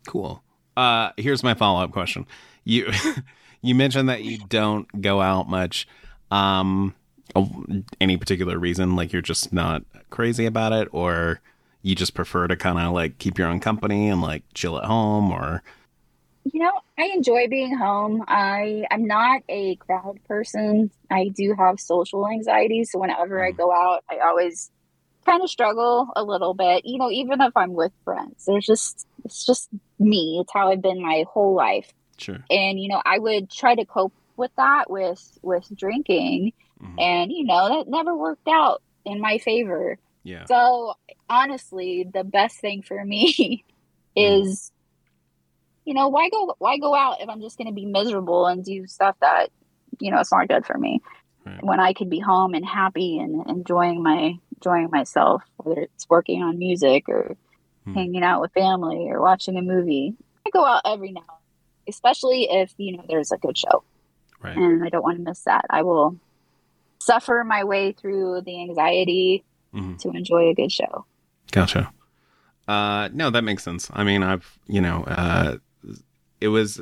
[0.07, 0.43] Cool.
[0.75, 2.25] Uh, here's my follow up question.
[2.63, 2.91] You
[3.63, 5.87] You mentioned that you don't go out much.
[6.31, 6.95] Um,
[7.35, 7.63] oh,
[7.99, 8.95] any particular reason?
[8.95, 11.41] Like you're just not crazy about it, or
[11.83, 14.85] you just prefer to kind of like keep your own company and like chill at
[14.85, 15.61] home, or
[16.43, 18.23] you know, I enjoy being home.
[18.27, 20.91] I I'm not a crowd person.
[21.09, 23.57] I do have social anxiety, so whenever I Mhm.
[23.57, 24.71] go out, I always
[25.25, 26.85] kind of struggle a little bit.
[26.85, 30.39] You know, even if I'm with friends, there's just it's just me.
[30.41, 31.91] It's how I've been my whole life.
[32.17, 32.43] sure.
[32.49, 36.99] And you know, I would try to cope with that with with drinking, Mhm.
[36.99, 39.97] and you know, that never worked out in my favor.
[40.23, 40.45] Yeah.
[40.45, 40.93] So
[41.29, 43.63] honestly, the best thing for me
[44.15, 44.71] is,
[45.85, 48.63] you know, why go why go out if I'm just going to be miserable and
[48.63, 49.49] do stuff that,
[49.99, 51.01] you know, it's not good for me.
[51.45, 51.63] Right.
[51.63, 56.41] When I could be home and happy and enjoying my enjoying myself, whether it's working
[56.43, 57.35] on music or
[57.85, 57.95] Hmm.
[57.95, 60.13] hanging out with family or watching a movie.
[60.45, 63.83] I go out every now, and then, especially if you know there's a good show
[64.39, 64.55] Right.
[64.55, 65.65] and I don't want to miss that.
[65.69, 66.17] I will
[66.99, 69.43] suffer my way through the anxiety
[69.73, 69.97] Mhm.
[69.99, 71.05] to enjoy a good show.
[71.51, 71.91] Gotcha.
[72.67, 73.89] Uh, no, that makes sense.
[73.93, 75.57] I mean, I've you know, uh,
[76.41, 76.81] it was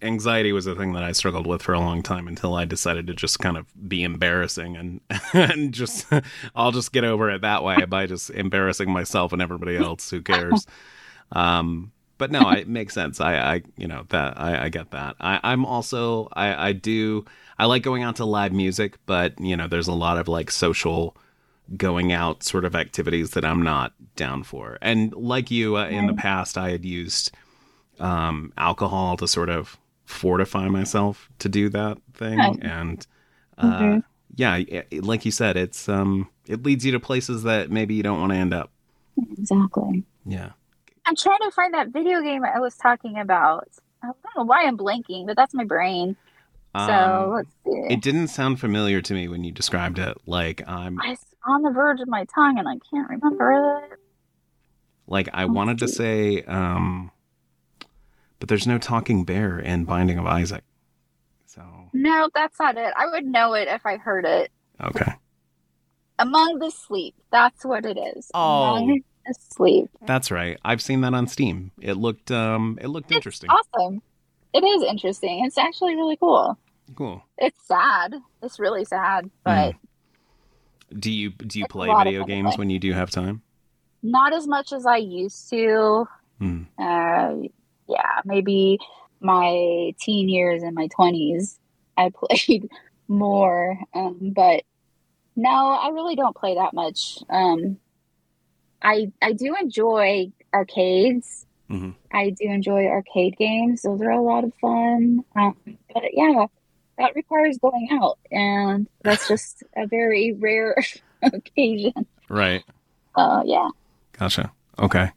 [0.00, 3.08] anxiety was a thing that I struggled with for a long time until I decided
[3.08, 5.00] to just kind of be embarrassing and
[5.34, 6.06] and just
[6.54, 10.10] I'll just get over it that way by just embarrassing myself and everybody else.
[10.10, 10.66] Who cares?
[11.32, 13.20] Um, but no, it makes sense.
[13.20, 15.16] I, I you know that I, I get that.
[15.20, 17.24] I, I'm also I, I do
[17.58, 20.52] I like going out to live music, but you know, there's a lot of like
[20.52, 21.16] social
[21.76, 24.78] going out sort of activities that I'm not down for.
[24.80, 27.32] And like you, uh, in the past, I had used
[28.00, 32.38] um, alcohol to sort of fortify myself to do that thing.
[32.38, 32.58] Right.
[32.62, 33.06] And
[33.58, 34.04] uh, Mhm.
[34.34, 38.02] yeah, it- like you said, it's um, it leads you to places that maybe you
[38.02, 38.70] don't want to end up.
[39.38, 40.02] Exactly.
[40.24, 40.50] Yeah.
[41.06, 43.68] I'm trying to find that video game I was talking about.
[44.02, 46.16] I don't know why I'm blanking, but that's my brain.
[46.76, 47.86] So Um, let's see.
[47.94, 50.16] it didn't sound familiar to me when you described it.
[50.26, 53.98] Like I'm It's on the verge of my tongue and I can't remember it.
[55.06, 57.10] like I Let's wanted to say, um,
[58.40, 60.64] but there's no talking bear in Binding of Isaac.
[61.46, 61.62] So
[61.92, 62.92] No, that's not it.
[62.96, 64.50] I would know it if I heard it.
[64.82, 65.12] okay.
[66.18, 67.14] Among the Sleep.
[67.30, 68.30] That's what it is.
[68.34, 68.74] Oh.
[68.76, 69.88] Among the Sleep.
[70.06, 70.58] That's right.
[70.64, 71.70] I've seen that on Steam.
[71.80, 73.48] It looked um it looked It's interesting.
[73.50, 74.02] awesome.
[74.52, 75.44] It is interesting.
[75.46, 76.58] It's actually really cool.
[76.96, 77.22] Cool.
[77.38, 78.16] It's sad.
[78.42, 79.76] It's really sad, but
[80.98, 83.42] Do you do you It's play video games when you do have time?
[84.02, 86.06] not as much as I used to.
[86.38, 86.62] Hmm.
[86.78, 87.34] Uh,
[87.90, 88.78] yeah, maybe
[89.20, 91.58] my teen years and my 20s,
[91.96, 92.68] I played
[93.08, 93.78] more.
[93.94, 94.62] Um, but
[95.36, 97.18] no, I really don't play that much.
[97.28, 97.78] Um,
[98.82, 101.46] I I do enjoy arcades.
[101.70, 101.94] Mhm.
[102.12, 103.82] I do enjoy arcade games.
[103.82, 105.24] Those are a lot of fun.
[105.36, 105.56] Um,
[105.94, 106.46] but yeah,
[106.98, 110.76] that requires going out, and that's just a very rare
[111.22, 112.06] occasion.
[112.28, 112.64] Right.
[113.14, 113.68] Uh, yeah.
[114.18, 114.52] Gotcha.
[114.78, 115.10] Okay.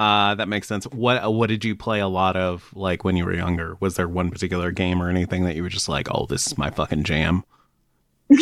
[0.00, 0.86] Uh, that makes sense.
[0.86, 3.76] What what did you play a lot of like when you were younger?
[3.80, 6.56] Was there one particular game or anything that you were just like, oh, this is
[6.56, 7.44] my fucking jam?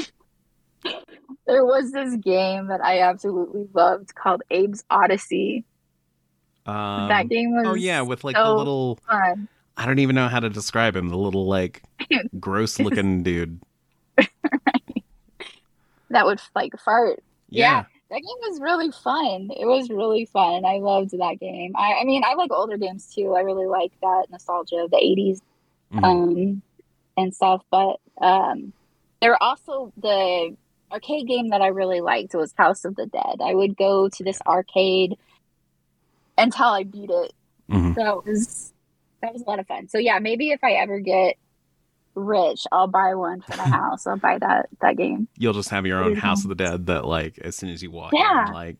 [1.46, 5.64] There was this game that I absolutely loved called Abe's Oddysee.
[6.66, 9.48] Um, that game was oh yeah, with like the little fun.
[9.74, 11.08] I don't even know how to describe him.
[11.08, 11.82] The little like
[12.38, 13.60] gross looking dude.
[16.10, 17.22] That would like fart.
[17.50, 17.84] Yeah.
[18.10, 19.50] That game was really fun.
[19.54, 20.64] It was really fun.
[20.64, 21.72] I loved that game.
[21.76, 23.34] I, I mean, I like older games too.
[23.34, 25.40] I really like that nostalgia of the 80s
[25.92, 26.04] Mhm.
[26.04, 26.62] um,
[27.16, 27.62] and stuff.
[27.70, 28.72] But um,
[29.20, 30.56] there were also the
[30.90, 33.40] arcade game that I really liked was House of the Dead.
[33.44, 35.18] I would go to this arcade
[36.38, 37.32] until I beat it.
[37.70, 37.94] Mhm.
[37.94, 38.72] That was
[39.20, 39.88] that was a lot of fun.
[39.88, 41.36] So yeah, maybe if I ever get
[42.18, 44.06] rich, I'll buy one for my house.
[44.06, 45.28] I'll buy that that game.
[45.36, 47.82] You'll just have your own Video House of the Dead that like as soon as
[47.82, 48.48] you walk Yeah.
[48.48, 48.76] in, like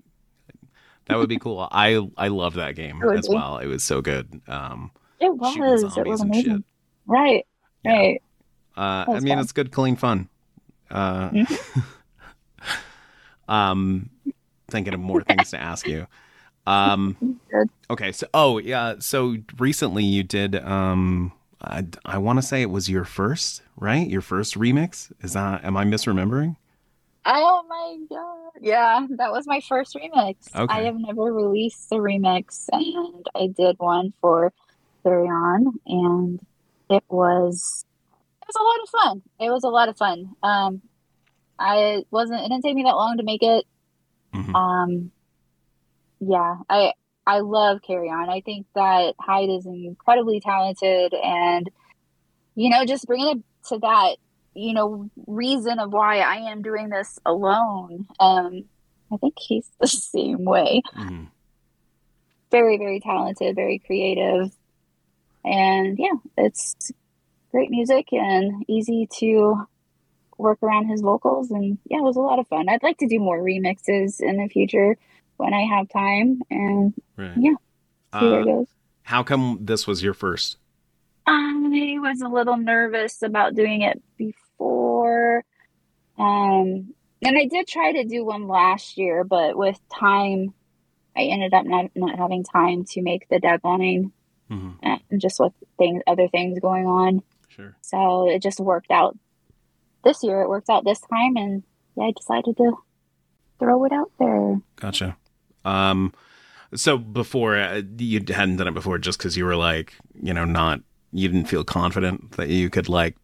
[1.07, 1.67] that would be cool.
[1.71, 3.35] I I love that game as be.
[3.35, 3.59] well.
[3.59, 4.41] It was so good.
[4.49, 5.97] Um, It was.
[5.97, 6.65] It was amazing.
[7.07, 7.47] Right.
[7.85, 7.93] Yeah.
[7.93, 8.23] Right.
[8.77, 9.39] Uh, I mean, fun.
[9.41, 10.29] it's good, clean fun.
[10.91, 11.31] Uh,
[13.49, 14.11] um,
[14.71, 16.07] thinking of more things to ask you.
[16.67, 17.41] Um,
[17.91, 20.55] okay, so oh yeah, so recently you did.
[20.55, 24.09] Um, I, I want to say it was your first, right?
[24.09, 25.11] Your first remix.
[25.23, 25.65] Is that?
[25.65, 26.57] Am I misremembering?
[27.25, 28.63] Oh my god.
[28.63, 30.37] Yeah, that was my first remix.
[30.55, 30.73] Okay.
[30.73, 34.53] I have never released a remix and I did one for
[35.03, 36.41] Carry On and
[36.89, 37.85] it was
[38.43, 39.23] it was a lot of fun.
[39.41, 40.31] It was a lot of fun.
[40.43, 40.83] Um
[41.59, 43.67] I wasn't it didn't take me that long to make it.
[44.35, 44.55] Mhm.
[44.55, 45.13] Um
[46.21, 46.93] yeah, I
[47.29, 48.29] I love Carry On.
[48.29, 51.71] I think that Hyde is incredibly talented and
[52.59, 54.17] you know, just bringing it to that,
[54.53, 58.09] you know, reason of why I am doing this alone.
[58.19, 58.65] Um,
[59.13, 60.83] I think he's the same way.
[60.93, 61.27] hmm
[62.51, 64.51] Very, very talented, very creative.
[65.45, 66.91] And yeah, it's
[67.53, 69.69] great music and easy to
[70.37, 71.53] work around his vocals.
[71.53, 72.69] And yeah, it was a lot of fun.
[72.69, 74.97] I'd like to do more remixes in the future
[75.39, 77.33] when I have time and Right.
[77.37, 77.55] Yeah.
[78.21, 78.67] see where Uh, it goes.
[79.03, 80.59] how come this was your first?
[81.27, 85.45] I was a little nervous about doing it before.
[86.19, 90.55] Um, and I did try to do one last year, but with time,
[91.17, 94.13] I ended up not, not having time to make the deadline
[94.49, 97.23] hmm and just with things, other things going on.
[97.49, 97.77] Sure.
[97.83, 99.19] So it just worked out
[100.05, 100.41] this year.
[100.43, 101.37] It worked out this time.
[101.37, 101.63] And
[101.97, 102.73] yeah, I decided to
[103.59, 104.61] throw it out there.
[104.77, 105.17] Gotcha.
[105.65, 106.13] Um,
[106.75, 110.45] so before uh, you hadn't done it before, just because you were like, you know,
[110.45, 110.81] not
[111.13, 113.17] you didn't feel confident that you could like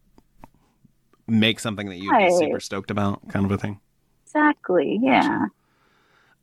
[1.26, 3.80] make something that you'd be super stoked about, kind of a thing.
[4.26, 4.98] Exactly.
[5.02, 5.46] Yeah.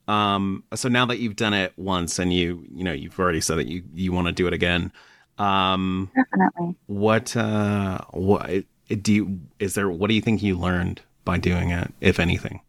[0.08, 3.58] Um, so now that you've done it once and you, you know, you've already said
[3.58, 4.92] that you you want to do it again.
[5.38, 6.76] Um, Definitely.
[6.88, 8.64] what uh, what
[9.02, 9.90] do you is there?
[9.90, 12.62] What do you think you learned by doing it, if anything?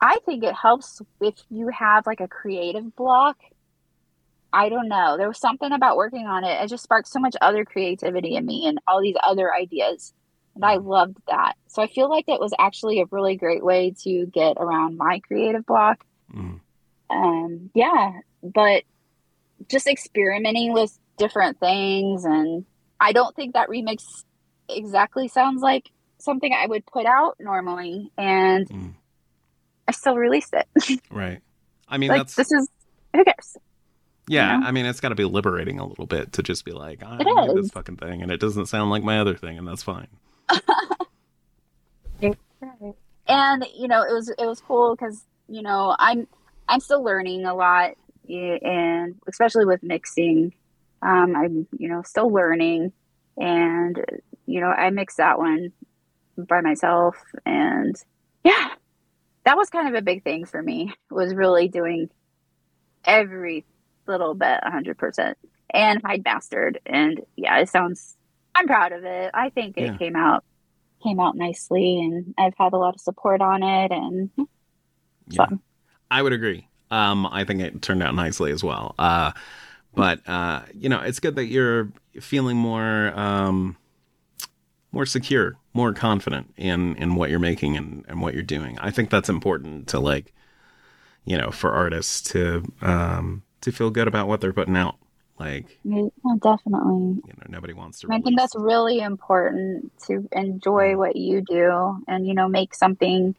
[0.00, 3.36] I think it helps if you have like a creative block.
[4.52, 5.16] I don't know.
[5.18, 6.62] There was something about working on it.
[6.62, 10.14] It just sparked so much other creativity in me and all these other ideas.
[10.54, 11.54] And I loved that.
[11.68, 15.20] So I feel like it was actually a really great way to get around my
[15.20, 16.04] creative block.
[16.34, 16.60] Mm.
[17.10, 18.84] Um, yeah, but
[19.68, 22.24] just experimenting with different things.
[22.24, 22.64] And
[22.98, 24.24] I don't think that remix
[24.68, 28.10] exactly sounds like something I would put out normally.
[28.16, 28.94] And Mm.
[29.88, 31.00] I still released it.
[31.10, 31.40] Right.
[31.88, 32.68] I mean, like that's this is
[33.14, 33.56] who cares
[34.28, 34.66] Yeah, you know?
[34.66, 37.16] I mean, it's got to be liberating a little bit to just be like, I
[37.16, 40.08] made this fucking thing, and it doesn't sound like my other thing, and that's fine.
[43.28, 46.26] and you know it was it was cool because you know i'm
[46.68, 47.92] i'm still learning a lot
[48.28, 50.52] and especially with mixing
[51.02, 52.92] um i'm you know still learning
[53.36, 54.04] and
[54.46, 55.72] you know i mix that one
[56.36, 57.16] by myself
[57.46, 57.96] and
[58.44, 58.70] yeah
[59.48, 62.10] that was kind of a big thing for me was really doing
[63.06, 63.64] every
[64.06, 65.34] little bit 100%
[65.72, 68.14] and Hyde mastered and yeah it sounds
[68.54, 69.96] i'm proud of it i think it Yeah.
[69.96, 70.44] came out
[71.02, 74.28] came out nicely and i've had a lot of support on it and
[75.30, 75.60] Yeah, fun.
[76.10, 76.68] I would agree.
[76.90, 78.94] Um, I think it turned out nicely as well.
[78.98, 79.32] Uh,
[79.94, 81.90] but uh, you know, it's good that you're
[82.20, 83.76] feeling more um,
[84.92, 88.78] more secure, more confident in in what you're making and and what you're doing.
[88.78, 90.32] I think that's important to like,
[91.24, 94.96] you know, for artists to um, to feel good about what they're putting out.
[95.38, 96.08] Like, Yeah,
[96.42, 98.08] definitely you know, nobody wants to.
[98.10, 103.36] I think that's really important to enjoy what you do and you know make something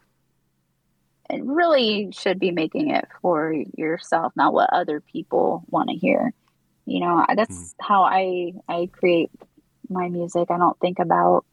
[1.30, 6.34] and really should be making it for yourself not what other people want to hear
[6.86, 9.30] you know that's how i i create
[9.90, 11.46] my music i don't think about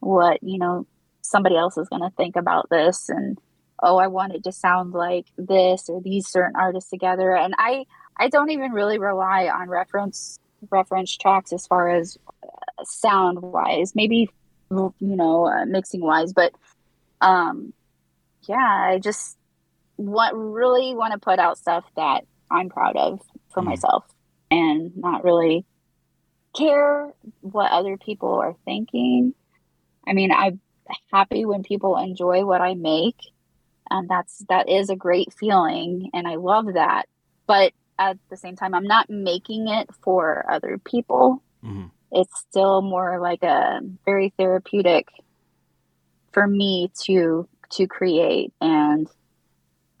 [0.00, 0.86] what you know
[1.22, 3.38] somebody else is going to think about this and
[3.82, 7.84] oh i want it to sound like this or these certain artists together and i
[8.16, 10.38] i don't even really rely on reference
[10.70, 14.28] reference tracks as far as uh, sound wise maybe
[14.70, 16.52] you know uh, mixing wise but
[17.20, 17.72] um
[18.48, 18.56] yeah
[18.92, 19.36] i just
[19.96, 23.66] want really want to put out stuff that i'm proud of for Mhm.
[23.66, 24.04] myself
[24.50, 25.64] and not really
[26.58, 29.34] care what other people are thinking.
[30.06, 30.60] I mean i'm
[31.12, 33.20] happy when people enjoy what i make
[33.90, 37.04] and that's that is a great feeling and i love that.
[37.46, 41.42] But at the same time i'm not making it for other people.
[41.64, 41.90] Mhm.
[42.12, 45.08] it's still more like a very therapeutic
[46.32, 49.08] for me to to create and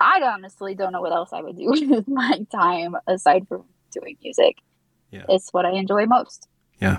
[0.00, 4.16] i honestly don't know what else i would do with my time aside from doing
[4.22, 4.56] music
[5.10, 5.24] Yeah.
[5.28, 6.48] it's what i enjoy most
[6.80, 6.98] Yeah.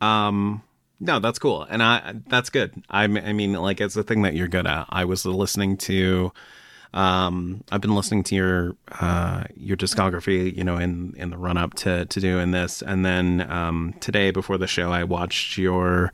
[0.00, 0.62] Um,
[1.00, 2.82] no, that's cool, and I that's good.
[2.88, 4.86] I, I mean, like it's a thing that you're good at.
[4.88, 6.32] I was listening to,
[6.94, 11.58] um, I've been listening to your uh your discography, you know, in in the run
[11.58, 16.12] up to to doing this, and then um today before the show, I watched your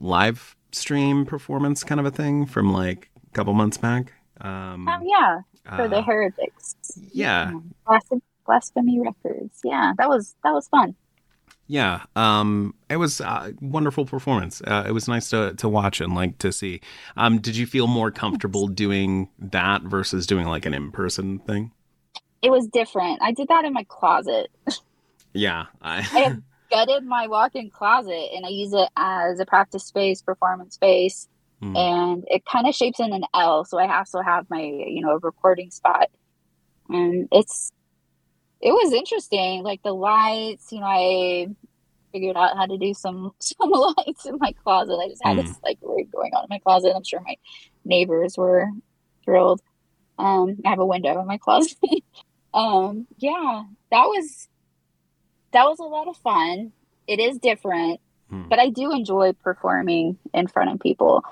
[0.00, 4.14] live stream performance, kind of a thing from like a couple months back.
[4.40, 5.40] Um, um, yeah
[5.76, 6.76] for the uh, heretics
[7.12, 7.52] yeah,
[7.86, 10.96] Blasphemy, blasphemy records yeah that was that was fun
[11.70, 14.62] Yeah, um, it was a wonderful performance.
[14.66, 16.80] Uh, it was nice to to watch and like to see.
[17.14, 21.72] Um, did you feel more comfortable doing that versus doing like an in person thing?
[22.40, 24.46] it was different i did that in my closet
[25.34, 26.38] Yeah, I, I have
[26.70, 31.28] gutted my walk-in closet and I use it as a practice space, performance space,
[31.62, 31.76] Mm.
[31.76, 33.64] and it kind of shapes in an L.
[33.64, 36.06] So I also have my, you know, recording spot,
[36.88, 37.72] and it's
[38.60, 39.62] it was interesting.
[39.62, 41.48] Like the lights, you know, I
[42.12, 44.98] figured out how to do some some lights in my closet.
[45.02, 46.92] I just had this like rig going on in my closet.
[46.94, 47.36] I'm sure my
[47.84, 48.66] neighbors were
[49.24, 49.60] thrilled.
[50.18, 51.76] Um, I have a window in my closet.
[52.54, 54.48] um, yeah, that was
[55.52, 56.72] that was a lot of fun.
[57.06, 58.48] It is different, Hmm.
[58.48, 61.24] but I do enjoy performing in front of people.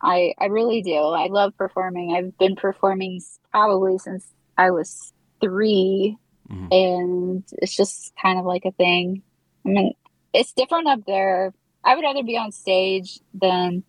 [0.00, 0.94] I I really do.
[0.96, 2.14] I love performing.
[2.14, 6.16] I've been performing probably since I was 3
[6.52, 6.68] Mhm.
[6.70, 9.22] and it's just kind of like a thing.
[9.64, 9.94] I mean,
[10.34, 11.54] it's different up there.
[11.84, 13.84] I would rather be on stage than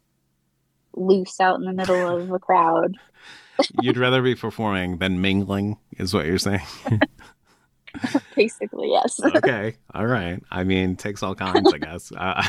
[0.95, 2.95] loose out in the middle of a crowd.
[3.81, 6.61] You'd rather be performing than mingling, is what you're saying.
[8.35, 9.19] Basically, yes.
[9.35, 10.41] okay, all right.
[10.51, 12.11] I mean, takes all kinds, I guess.
[12.15, 12.43] Uh,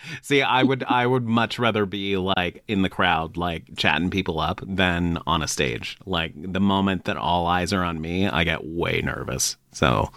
[0.22, 4.40] see, I would, I would much rather be like in the crowd, like chatting people
[4.40, 5.98] up, than on a stage.
[6.06, 9.56] Like the moment that all eyes are on me, I get way nervous.
[9.72, 10.10] So,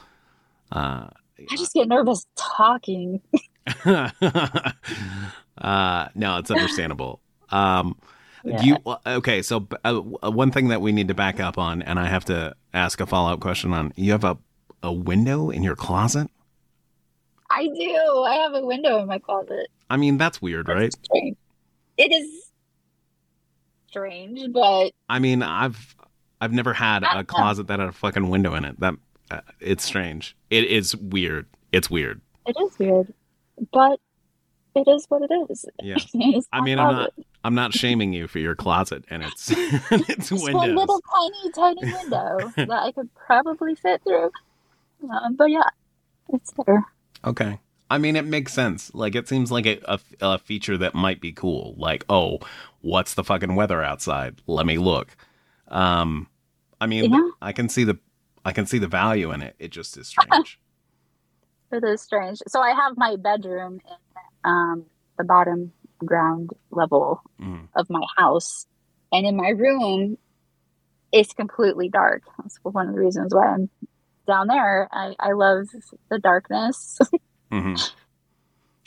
[0.71, 1.07] uh,
[1.51, 3.21] I just get nervous talking.
[3.85, 4.09] uh,
[6.15, 7.21] no, it's understandable.
[7.49, 7.97] Um,
[8.43, 8.61] Yeah.
[8.61, 9.41] you okay?
[9.41, 12.55] So uh, one thing that we need to back up on, and I have to
[12.73, 13.91] ask a follow up question on.
[13.95, 14.37] You have a
[14.83, 16.29] a window in your closet.
[17.49, 18.23] I do.
[18.27, 19.67] I have a window in my closet.
[19.89, 20.83] I mean, that's weird, right?
[20.83, 21.37] It's strange.
[21.97, 22.51] It is
[23.87, 25.95] strange, but I mean, I've
[26.39, 28.79] I've never had a closet that had a fucking window in it.
[28.79, 28.93] That
[29.31, 30.35] uh, it's strange.
[30.49, 31.47] It is weird.
[31.71, 32.21] It's weird.
[32.45, 33.13] it is weird.
[33.73, 33.99] But
[34.75, 35.65] it is what it is.
[35.81, 35.97] Yeah.
[36.53, 37.13] I mean, I'm not
[37.43, 40.75] I'm not shaming you for your closet and its its Just one windows.
[40.77, 44.31] little tiny, tiny window that I could probably fit through.
[45.03, 45.63] Um, but yeah,
[46.29, 46.85] it's there.
[47.23, 47.59] Okay.
[47.91, 48.93] I mean, it makes sense.
[48.93, 51.73] Like, it seems like a, a, a feature that might be cool.
[51.77, 52.39] Like, oh,
[52.81, 54.41] what's the fucking weather outside?
[54.45, 55.15] Let me look.
[55.67, 56.27] Um,
[56.79, 57.29] I mean, Yeah.
[57.41, 57.97] I can see the,
[58.45, 59.55] I can see the value in it.
[59.59, 60.59] It just is strange.
[61.71, 62.39] It is strange.
[62.47, 63.95] So I have my bedroom in
[64.43, 64.85] um,
[65.19, 65.71] the bottom
[66.03, 67.67] ground level Mm.
[67.75, 68.65] of my house,
[69.11, 70.17] and in my room,
[71.11, 72.23] it's completely dark.
[72.39, 73.69] That's one of the reasons why I'm
[74.29, 74.87] down there.
[74.91, 75.67] I, I love
[76.09, 76.99] the darkness,
[77.51, 77.75] hmm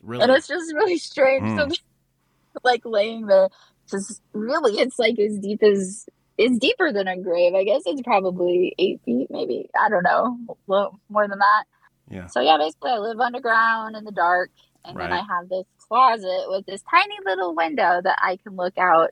[0.03, 0.23] Really?
[0.23, 1.45] and it's just really strange.
[1.45, 1.71] Mm.
[1.71, 1.77] So,
[2.65, 3.49] like laying there,
[3.91, 6.07] just really, it's like as deep as
[6.39, 7.55] it's deeper than a grave.
[7.55, 9.69] I guess it's probably eight feet, maybe.
[9.79, 11.65] I don't know, well, more than that.
[12.11, 12.27] yeah.
[12.27, 14.51] So yeah, basically I live underground in the dark,
[14.85, 18.79] and then I have this closet with this tiny little window that I can look
[18.79, 19.11] out.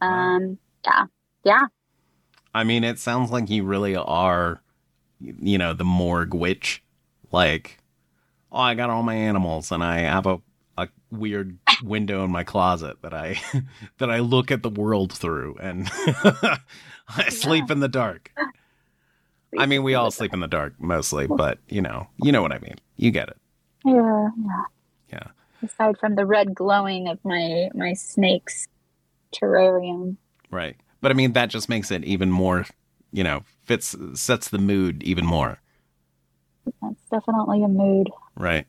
[0.00, 0.08] Wow.
[0.08, 1.04] Um, yeah,
[1.44, 1.66] yeah,
[2.54, 4.60] I mean, it sounds like you really are,
[5.20, 6.80] you know, the Morgue VVitch.
[7.30, 7.78] Like,
[8.50, 10.40] oh, I got all my animals, and I have a
[10.76, 13.40] a weird window in my closet that I
[13.98, 15.88] that I look at the world through, and
[17.08, 18.32] I sleep in the dark.
[19.58, 22.52] I mean, we all sleep in the dark mostly, but you know, you know what
[22.52, 22.76] I mean.
[22.96, 23.36] You get it.
[23.84, 24.62] Yeah, yeah.
[25.12, 25.26] Yeah.
[25.62, 28.68] Aside from the red glowing of my my snake's
[29.34, 30.16] terrarium.
[30.50, 30.76] Right.
[31.00, 32.66] But I mean, that just makes it even more,
[33.12, 35.60] you know, fits, sets the mood even more.
[36.82, 38.10] That's definitely a mood.
[38.36, 38.66] Right.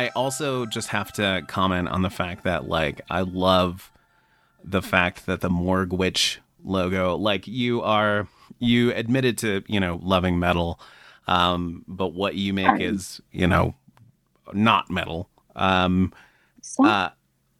[0.00, 3.92] I also just have to comment on the fact that like I love
[4.64, 8.26] the fact that the Morgue VVitch logo, like you are
[8.58, 10.80] you admitted to, you know, loving metal,
[11.26, 13.74] um, but what you make is, you know,
[14.54, 15.28] not metal.
[15.54, 16.14] Um
[16.82, 17.10] uh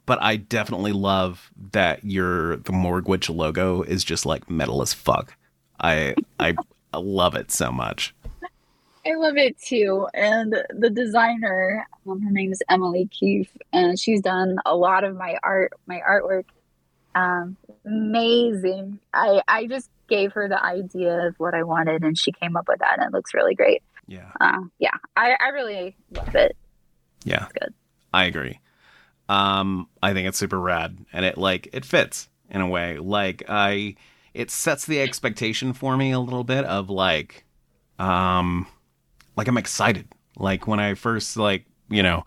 [0.06, 4.94] but I definitely love that your the Morgue VVitch logo is just like metal as
[4.94, 5.34] fuck.
[5.78, 6.56] I I
[6.94, 8.14] love it so much.
[9.06, 10.06] I love it too.
[10.12, 15.16] And the designer, um, her name is Emily Keefe, and she's done a lot of
[15.16, 16.44] my art, my artwork.
[17.14, 19.00] Um, amazing.
[19.14, 22.68] I I just gave her the idea of what I wanted, and she came up
[22.68, 23.82] with that, and it looks really great.
[24.06, 24.30] Yeah.
[24.40, 26.56] Uh, yeah, I, I really love it.
[27.24, 27.44] Yeah.
[27.44, 27.74] It's good.
[28.12, 28.58] I agree.
[29.28, 32.98] Um, I think it's super rad and it like it fits in a way.
[32.98, 33.94] Like I
[34.34, 37.44] it sets the expectation for me a little bit of like
[38.00, 38.66] um
[39.36, 40.08] like I'm excited.
[40.36, 42.24] Like when I first like, you know,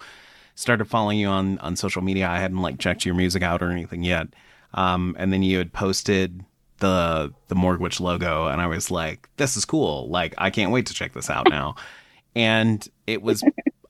[0.56, 3.72] started following you on on social media, I hadn't like checked your music out or
[3.72, 4.28] anything yet.
[4.74, 6.44] Um and then you had posted
[6.80, 10.10] the the Morgue VVitch logo and I was like, this is cool.
[10.10, 11.76] Like I can't wait to check this out now.
[12.36, 13.44] and it was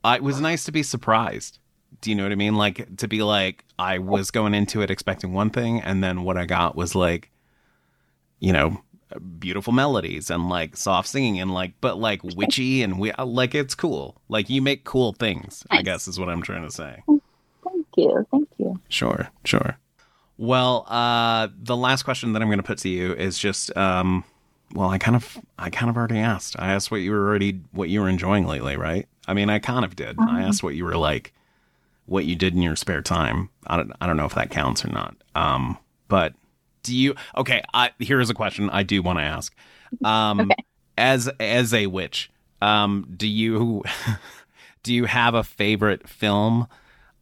[0.03, 1.59] I, it was nice to be surprised.
[2.01, 2.55] Do you know what I mean?
[2.55, 6.37] Like to be like I was going into it expecting one thing, and then what
[6.37, 7.31] I got was like,
[8.39, 8.81] you know,
[9.19, 13.75] beautiful melodies and like soft singing and like, but like witchy and we like it's
[13.75, 14.21] cool.
[14.29, 15.63] Like you make cool things.
[15.71, 17.03] I guess is what I'm trying to say.
[17.07, 17.21] Thank
[17.97, 18.27] you.
[18.31, 18.79] Thank you.
[18.89, 19.77] Sure, sure.
[20.37, 24.23] Well, uh, the last question that I'm going to put to you is just, um,
[24.73, 26.55] well, I kind of, I kind of already asked.
[26.57, 29.07] I asked what you were already, what you were enjoying lately, right?
[29.27, 30.17] I mean, I kind of did.
[30.19, 30.47] I Mhm.
[30.47, 31.33] asked what you were like,
[32.07, 33.49] what you did in your spare time.
[33.67, 35.15] I don't, I don't know if that counts or not.
[35.35, 36.33] Um, but
[36.83, 37.15] do you?
[37.37, 39.55] Okay, I, here is a question I do want to ask.
[40.03, 40.63] Um, Okay.
[40.97, 42.29] as as a witch,
[42.61, 43.83] um, do you
[44.83, 46.67] do you have a favorite film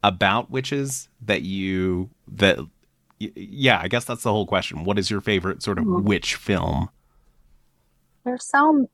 [0.04, 2.58] about witches that you that
[3.20, 6.02] yeah i guess that's the whole question what is your favorite sort of Mhm.
[6.04, 6.88] witch film
[8.24, 8.86] There's some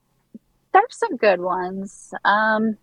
[0.73, 2.13] there's some good ones.
[2.25, 2.77] Um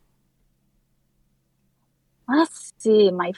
[2.27, 3.31] let's see, my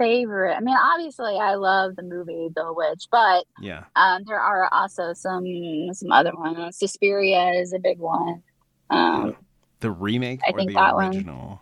[0.00, 0.54] favorite.
[0.56, 5.12] I mean, obviously I love the movie The Witch, but yeah um there are also
[5.12, 5.44] some
[5.92, 6.78] some other ones.
[6.78, 8.42] Suspiria is a big one.
[8.88, 9.36] Um
[9.80, 11.06] the remake I or think the that one.
[11.08, 11.60] original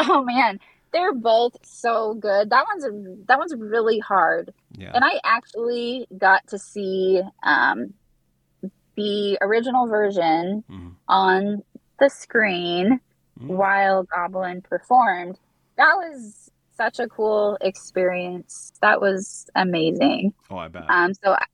[0.00, 0.58] oh man,
[0.92, 2.50] they're both so good.
[2.50, 2.84] That one's
[3.28, 4.52] that one's really hard.
[4.72, 7.94] yeah And I actually got to see um
[8.96, 10.94] the original version Mhm.
[11.08, 11.62] on
[12.00, 13.00] the screen
[13.40, 13.46] Mhm.
[13.56, 15.38] while Goblin performed.
[15.76, 16.47] That was
[16.78, 18.72] such a cool experience.
[18.80, 20.32] That was amazing.
[20.50, 21.44] oh i bet Um, so I,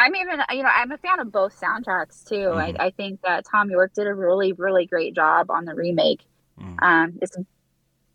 [0.00, 2.34] I'm even, you know, I'm a fan of both soundtracks too.
[2.48, 2.76] Mhm.
[2.80, 6.22] I, I think that Thom Yorke did a really, really great job on the remake.
[6.58, 6.82] Mhm.
[6.82, 7.36] Um, it's,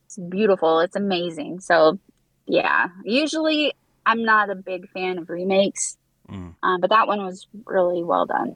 [0.07, 0.79] it's beautiful.
[0.79, 1.59] It's amazing.
[1.59, 1.99] So,
[2.47, 3.73] yeah, usually
[4.05, 5.97] I'm not a big fan of remakes,
[6.29, 6.55] Mhm.
[6.63, 8.55] um, but that one was really well done.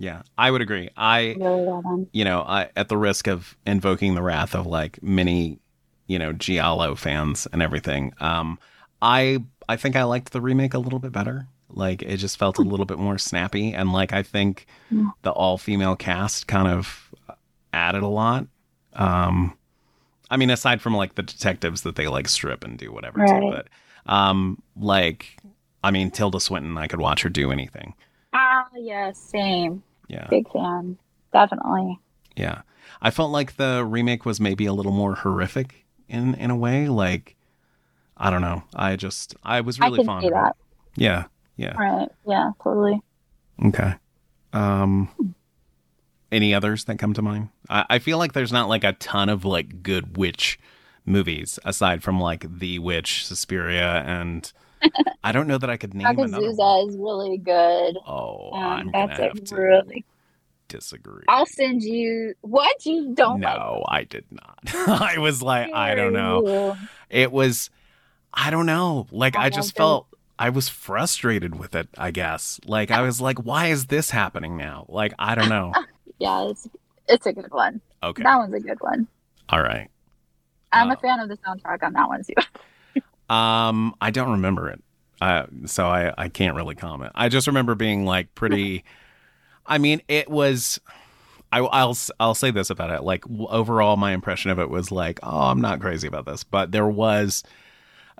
[0.00, 2.06] yeah i would agree i Really well done.
[2.12, 5.58] you know I, at the risk of invoking the wrath of like many
[6.08, 8.12] you know giallo fans and everything.
[8.20, 8.58] Um
[9.00, 9.38] i
[9.68, 11.46] i think i liked the remake a little bit better.
[11.70, 13.72] Like it just felt a little bit more snappy.
[13.72, 14.66] And like i think
[15.22, 17.14] the all female cast kind of
[17.72, 18.46] added a lot.
[18.94, 19.56] Um
[20.30, 23.50] i mean aside from like the detectives that they like strip and do whatever to
[23.50, 25.38] but um like
[25.82, 27.94] i mean tilda swinton i could watch her do anything.
[28.34, 29.82] Ah, yeah, same.
[30.08, 30.26] yeah.
[30.28, 30.98] Big fan.
[31.32, 31.98] Definitely.
[32.36, 32.60] Yeah.
[33.00, 36.88] I felt like the remake was maybe a little more horrific in in a way.
[36.88, 37.36] Like
[38.16, 38.62] I don't know.
[38.74, 40.56] I just I was really I fond of that.
[40.96, 41.02] it.
[41.02, 41.24] Yeah.
[41.56, 41.76] Yeah.
[41.76, 42.08] Right.
[42.26, 43.00] Yeah, totally.
[43.64, 43.94] Okay.
[44.52, 45.08] Um
[46.30, 47.48] any others that come to mind?
[47.70, 50.58] I, I feel like there's not like a ton of like good witch
[51.06, 54.52] movies aside from like The Witch, Suspiria, and
[55.24, 56.52] I don't know that I could name another.
[56.52, 56.88] one.
[56.90, 57.96] Is really good.
[58.06, 60.04] Oh, Um, I'm gonna have a to really.
[60.68, 61.24] Disagree.
[61.28, 62.34] I'll send you.
[62.42, 63.56] What you don't like?
[63.56, 64.58] no, I did not.
[64.74, 66.76] I was like, I don't know.
[67.10, 67.70] It was
[68.34, 70.06] i don't know like I i just felt
[70.38, 74.58] i was frustrated with it i guess like i was like why is this happening
[74.58, 75.72] now like i don't know
[76.18, 76.68] Yeah, it's
[77.08, 77.80] it's a good one.
[78.02, 79.08] okay That one's a good one.
[79.48, 79.88] all right
[80.70, 83.02] I'm Uh, a fan of the soundtrack on that one too.
[83.34, 84.82] um i don't remember it
[85.22, 88.84] uh, so i i can't really comment i just remember being like pretty
[89.68, 90.80] i mean it was
[91.52, 93.04] I, I'll I'll say this about it.
[93.04, 96.72] Like overall, my impression of it was like, oh, I'm not crazy about this, but
[96.72, 97.42] there was,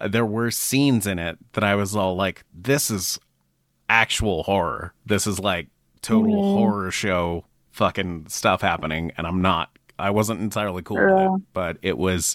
[0.09, 3.19] there were scenes in it that I was all like, this is
[3.91, 4.95] actual horror.
[5.05, 5.69] This is like
[6.01, 6.53] total Mhm.
[6.55, 9.77] horror show fucking stuff happening, and I'm not.
[9.99, 12.35] I wasn't entirely cool with it, but it was.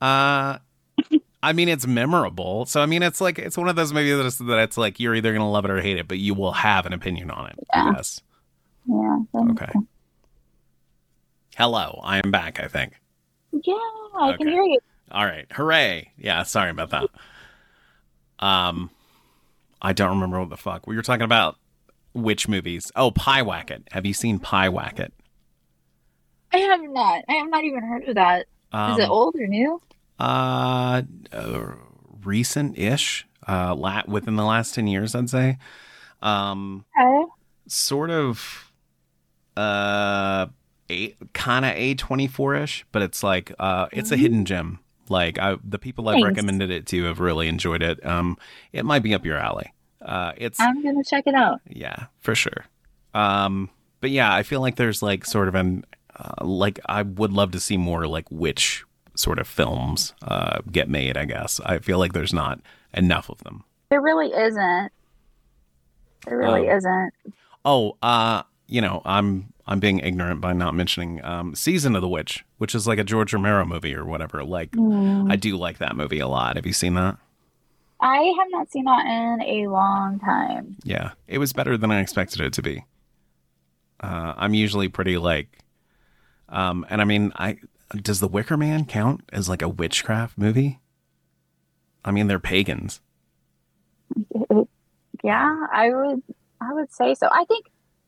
[0.00, 0.58] Uh,
[1.44, 2.64] I mean, it's memorable.
[2.66, 4.98] So I mean, it's like it's one of those movies that it's, that it's like
[4.98, 7.50] you're either gonna love it or hate it, but you will have an opinion on
[7.50, 7.58] it.
[7.74, 7.92] Yeah.
[7.96, 8.20] Yes.
[8.86, 9.18] Yeah.
[9.34, 9.66] Okay.
[9.72, 9.86] sense.
[11.56, 12.60] Hello, I am back.
[12.60, 12.94] I think.
[13.52, 13.74] Yeah,
[14.18, 14.78] I can hear you.
[15.12, 16.12] All right, hooray!
[16.16, 17.08] Yeah, sorry about that.
[18.38, 18.90] Um,
[19.82, 21.56] I don't remember what the fuck we were talking about.
[22.14, 22.90] Which movies?
[22.96, 23.82] Oh, Pyewacket.
[23.92, 25.10] Have you seen Pyewacket?
[26.52, 27.22] I have not.
[27.28, 28.40] I have not even heard of that.
[28.40, 29.80] Is Um, it old or new?
[30.18, 31.02] Uh,
[31.32, 31.72] uh
[32.24, 33.26] recent-ish.
[33.46, 35.58] Uh, lat within the last ten years, I'd say.
[36.22, 37.24] Um, Okay.
[37.68, 38.72] sort of.
[39.56, 40.46] Uh,
[40.90, 44.20] a kind of a twenty four ish, but it's like uh, it's a Mhm.
[44.20, 44.78] hidden gem.
[45.08, 48.04] Like I, the people I've recommended it to have really enjoyed it.
[48.04, 48.36] Um,
[48.72, 49.72] it might be up your alley.
[50.02, 51.60] Uh, it's I'm gonna check it out.
[51.68, 52.64] yeah, for sure.
[53.14, 55.84] Um, but yeah, I feel like there's like sort of an
[56.18, 58.84] uh, like I would love to see more like which
[59.14, 61.16] sort of films uh get made.
[61.16, 62.60] I guess I feel like there's not
[62.92, 63.64] enough of them.
[63.90, 64.90] There really isn't.
[66.26, 67.12] There really Um, isn't.
[67.64, 72.08] Oh, uh, you know, I'm I'm being ignorant by not mentioning um, Season of the
[72.08, 74.44] Witch, which is like a George Romero movie or whatever.
[74.44, 75.30] Like, Hmm.
[75.30, 76.56] I do like that movie a lot.
[76.56, 77.16] Have you seen that?
[78.00, 80.76] I have not seen that in a long time.
[80.84, 82.84] Yeah, it was better than I expected it to be.
[84.00, 85.60] Uh, I'm usually pretty like,
[86.50, 87.56] um, and I mean, I
[87.90, 90.80] does The Wicker Man count as like a witchcraft movie?
[92.04, 93.00] I mean, they're pagans.
[95.22, 96.22] Yeah, I would.
[96.60, 97.28] I would say so.
[97.32, 97.64] I think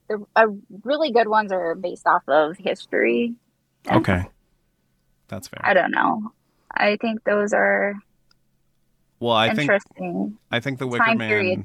[0.09, 0.49] the uh,
[0.85, 3.35] really good ones are based off of history.
[3.91, 4.27] Okay,
[5.29, 5.61] that's fair.
[5.65, 6.33] I don't know.
[6.71, 7.95] I think those are
[9.19, 10.37] well, I think interesting.
[10.51, 11.29] I think The Wicker Time Man.
[11.31, 11.65] period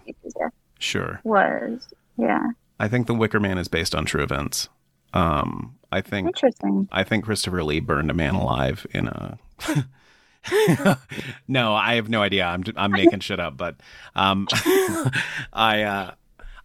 [0.79, 1.85] Sure, was.
[2.17, 4.69] Yeah, I think The Wicker Man is based on true events.
[5.13, 6.87] Um, I think interesting.
[6.91, 9.37] I think Christopher Lee burned a man alive in a.
[11.47, 12.45] no, I have no idea.
[12.45, 13.75] I'm I'm making shit up, but
[14.15, 14.47] um,
[15.53, 16.11] I uh,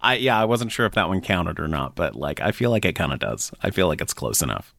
[0.01, 2.71] I yeah, I wasn't sure if that one counted or not, but like I feel
[2.71, 3.53] like it kind of does.
[3.63, 4.75] I feel like it's close enough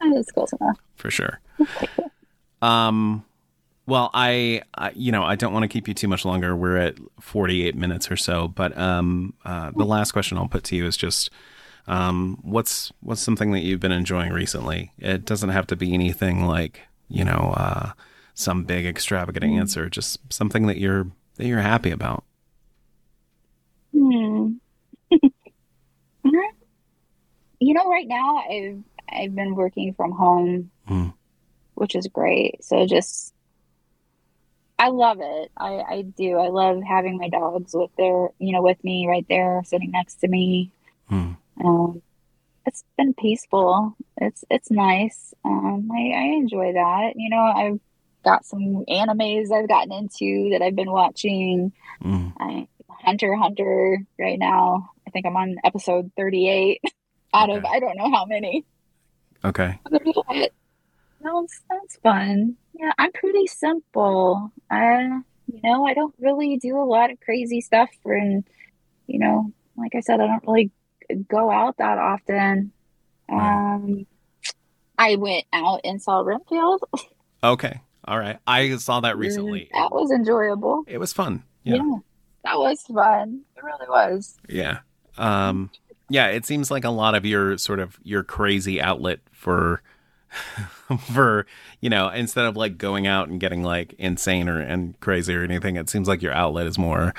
[0.00, 0.78] That is close enough.
[0.96, 1.40] for sure.
[2.62, 3.24] Um,
[3.86, 6.56] well, I, I you know I don't want to keep you too much longer.
[6.56, 10.76] We're at 48 minutes or so, but um, uh, the last question I'll put to
[10.76, 11.30] you is just.
[11.86, 14.92] Um, what's what's something that you've been enjoying recently?
[14.98, 17.92] It doesn't have to be anything like you know uh,
[18.34, 19.88] some big extravagant answer.
[19.88, 21.06] Just something that you're
[21.36, 22.24] that you're happy about.
[23.92, 24.52] Hmm.
[27.60, 28.78] you know, right now I've
[29.12, 31.08] I've been working from home, Hmm.
[31.74, 32.64] which is great.
[32.64, 33.34] So just
[34.78, 35.50] I love it.
[35.56, 36.38] I I do.
[36.38, 40.16] I love having my dogs with their, you know, with me right there, sitting next
[40.16, 40.72] to me.
[41.08, 41.32] Hmm.
[41.62, 42.02] Um,
[42.66, 43.96] it's been peaceful.
[44.18, 45.34] It's it's nice.
[45.44, 47.12] Um, I I enjoy that.
[47.16, 47.80] You know, I've
[48.24, 51.72] got some animes I've gotten into that I've been watching.
[52.02, 52.32] Mm.
[52.38, 52.68] I
[53.04, 54.90] Hunter Hunter right now.
[55.06, 56.80] I think I'm on episode 38
[57.34, 58.64] out of I don't know how many.
[59.44, 59.78] Okay.
[59.90, 60.50] There's a lot.
[61.22, 62.56] Sounds sounds fun.
[62.74, 64.52] Yeah, I'm pretty simple.
[64.70, 65.20] I
[65.52, 68.44] you know, I don't really do a lot of crazy stuff and
[69.06, 70.70] you know, like I said, I don't really
[71.28, 72.72] go out that often.
[73.28, 74.06] Um
[74.98, 76.84] I went out and saw Renfield.
[77.42, 77.80] Okay.
[78.04, 78.38] All right.
[78.46, 79.70] I saw that recently.
[79.72, 80.84] That was enjoyable.
[80.86, 81.42] It was fun.
[81.64, 81.76] Yeah.
[81.76, 81.96] Yeah.
[82.44, 83.40] That was fun.
[83.56, 84.36] It really was.
[84.46, 84.80] Yeah.
[85.16, 85.70] Um
[86.10, 89.80] yeah, it seems like a lot of your sort of your crazy outlet for
[91.12, 91.46] for,
[91.80, 95.42] you know, instead of like going out and getting like insane or and crazy or
[95.42, 97.14] anything, it seems like your outlet is more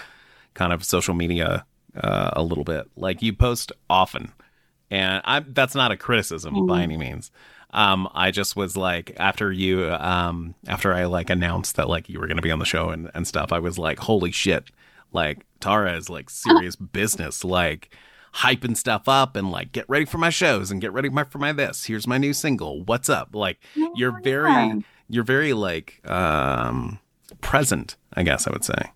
[0.54, 1.66] kind of social media
[1.96, 2.86] uh, a little bit.
[2.96, 4.32] Like you post often.
[4.90, 6.84] And I that's not a criticism by Mhm.
[6.84, 7.32] any means.
[7.74, 12.20] Um, I just was like after you um after I like announced that like you
[12.20, 14.70] were gonna be on the show and, and stuff, I was like, holy shit.
[15.14, 17.96] Like Tara is like serious business, like
[18.36, 21.38] hyping stuff up and like get ready for my shows and get ready my, for
[21.38, 21.86] my this.
[21.86, 22.84] Here's my new single.
[22.84, 23.30] What's up?
[23.34, 23.60] Like
[23.96, 24.76] you're Oh, very yeah.
[25.08, 27.00] you're very like um
[27.40, 28.92] present, I guess I would say.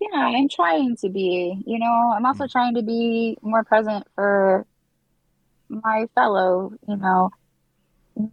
[0.00, 1.60] Yeah, I'm trying to be.
[1.66, 2.52] You know, I'm also mm.
[2.52, 4.66] trying to be more present for
[5.68, 7.30] my fellow, you know,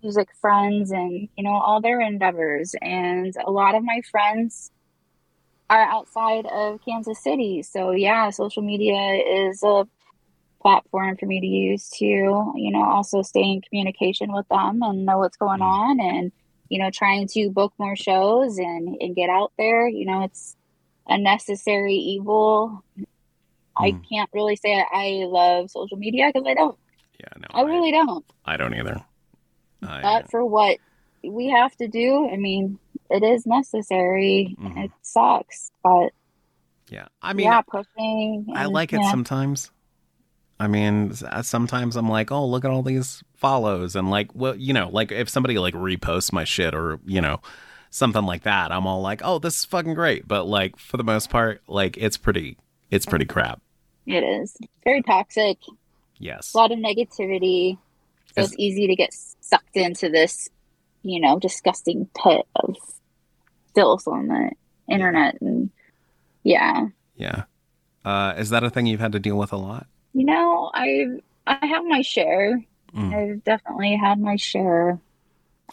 [0.01, 2.75] music friends and, you know, all their endeavors.
[2.81, 4.71] And a lot of my friends
[5.69, 7.63] are outside of Kansas City.
[7.63, 9.87] So, yeah, social media is a
[10.61, 15.05] platform for me to use to, you know, also stay in communication with them and
[15.05, 15.63] know what's going mm.
[15.63, 16.31] on and,
[16.69, 19.87] you know, trying to book more shows and, and get out there.
[19.87, 20.55] You know, it's
[21.07, 22.83] a necessary evil.
[23.77, 24.01] I Mm.
[24.09, 26.77] can't really say I love social media because I don't.
[27.19, 27.47] Yeah, no.
[27.53, 28.25] I really don't.
[28.45, 29.03] I don't either.
[29.83, 30.77] I, uh, Not for what
[31.23, 32.29] we have to do.
[32.31, 32.79] I mean,
[33.09, 34.55] it is necessary.
[34.59, 34.85] Mhm.
[34.85, 36.11] It sucks, but
[36.89, 37.07] Yeah.
[37.21, 38.47] I mean, yeah, pushing.
[38.55, 39.09] I like it yeah.
[39.11, 39.71] sometimes.
[40.59, 44.55] I mean, uh, sometimes I'm like, oh, look at all these follows, and like, well,
[44.55, 47.41] you know, like if somebody like reposts my shit or you know,
[47.95, 50.27] something like that, I'm all like, oh, this is fucking great.
[50.27, 52.57] But like for the most part, like it's pretty,
[52.91, 53.61] it's pretty crap.
[54.05, 55.57] It is very toxic.
[56.19, 56.53] Yes.
[56.53, 57.77] A lot of negativity.
[58.35, 60.49] So Is- it's easy to get sucked into this,
[61.03, 62.75] you know, disgusting pit of
[63.73, 64.51] filth on the
[64.89, 65.39] internet.
[65.41, 65.69] And
[66.43, 67.43] yeah, Yeah.
[68.03, 69.87] Uh, is that a thing you've had to deal with a lot?
[70.13, 71.07] you know, I
[71.47, 72.63] I have my share.
[72.95, 74.97] Mm, I've definitely had my share.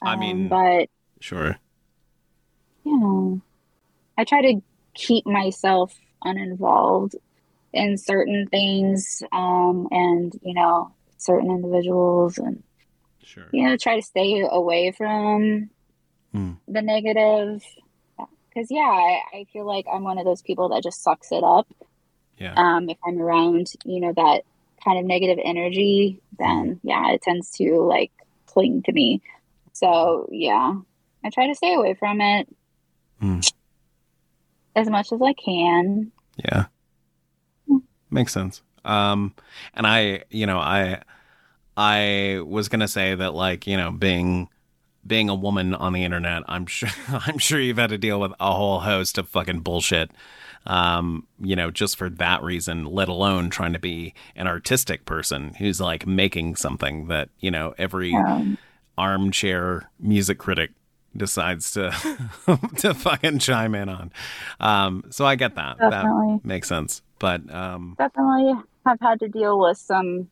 [0.02, 0.88] I Um, mean- but
[1.20, 1.58] sure.
[2.84, 3.40] You know,
[4.16, 4.60] I try to
[4.94, 7.16] keep myself uninvolved
[7.72, 12.62] in certain things, um, and you know, certain individuals, and
[13.22, 13.46] Sure.
[13.52, 15.70] you know, try to stay away from
[16.32, 16.52] Hmm.
[16.68, 17.62] the negative.
[18.48, 21.42] Because yeah, I, I feel like I'm one of those people that just sucks it
[21.42, 21.66] up.
[22.38, 22.54] Yeah.
[22.56, 24.42] Um, if I'm around, you know, that
[24.84, 28.12] kind of negative energy, then yeah, it tends to like
[28.46, 29.22] cling to me.
[29.72, 30.74] So yeah,
[31.24, 32.48] I try to stay away from it
[33.22, 33.38] Hmm.
[34.74, 36.10] as much as I can.
[36.44, 36.64] Yeah.
[38.10, 38.62] Makes sense.
[38.84, 39.34] Um
[39.74, 41.02] and I, you know, I
[41.76, 44.48] I was going to say that like, you know, being
[45.06, 48.32] being a woman on the internet, I'm sure I'm sure you've had to deal with
[48.40, 50.10] a whole host of fucking bullshit.
[50.66, 55.54] Um, you know, just for that reason, let alone trying to be an artistic person
[55.54, 58.58] who's like making something that, you know, every Um,
[58.98, 60.72] armchair music critic
[61.16, 61.90] decides to
[62.78, 64.12] to fucking chime in on.
[64.60, 65.78] Um, so I get that.
[65.78, 66.36] Definitely.
[66.42, 67.02] That makes sense.
[67.18, 68.54] But um, definitely
[68.86, 70.28] have had to deal with some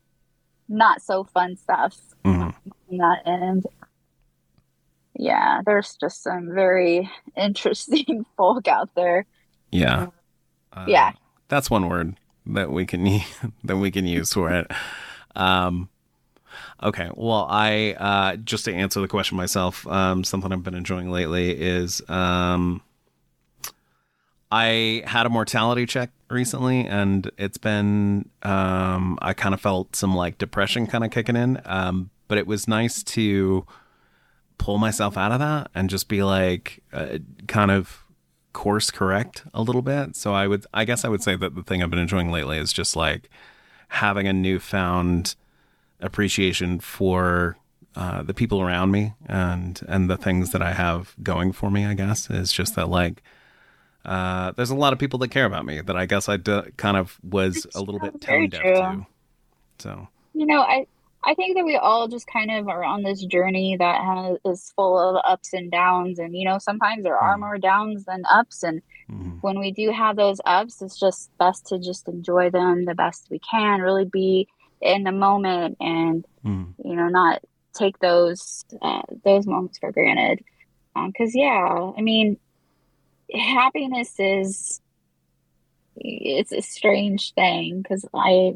[0.67, 2.53] not so fun stuff mhm,
[2.91, 3.65] on that end.
[5.15, 9.25] Yeah, there's just some very interesting folk out there.
[9.71, 10.07] yeah,
[10.73, 11.11] uh, Yeah.
[11.47, 12.15] that's one word
[12.47, 13.21] that we can
[13.63, 14.71] that we can use for it.
[15.35, 15.89] Um,
[16.81, 21.11] okay, well, I uh, just to answer the question myself, um, something I've been enjoying
[21.11, 22.81] lately is um,
[24.51, 30.15] I had a mortality check recently, and it's been um, I kind of felt some
[30.15, 33.65] like depression kind of kicking in, um, but it was nice to
[34.57, 38.03] pull myself out of that and just be like uh, kind of
[38.53, 40.15] course correct a little bit.
[40.15, 42.57] So I would I guess I would say that the thing I've been enjoying lately
[42.57, 43.29] is just like
[43.87, 45.35] having a newfound
[46.01, 47.57] appreciation for
[47.95, 51.85] uh, the people around me and and the things that I have going for me.
[51.85, 53.21] I guess is just that like
[54.05, 56.61] uh, there's a lot of people that care about me that I guess I d-
[56.77, 58.73] kind of was a little bit tone deaf true.
[58.73, 59.05] to.
[59.79, 60.85] So You know, I
[61.23, 64.73] I think that we all just kind of are on this journey that has, is
[64.75, 67.41] full of ups and downs, and you know, sometimes there are Mm.
[67.41, 71.67] more downs than ups, and mhm, when we do have those ups, it's just best
[71.67, 74.47] to just enjoy them the best we can, really be
[74.81, 77.41] in the moment, and mhm, you know, not
[77.73, 80.43] take those uh, those moments for granted.
[80.95, 82.37] Because yeah, I mean,
[83.33, 84.81] happiness is
[85.95, 88.55] it's a strange thing because I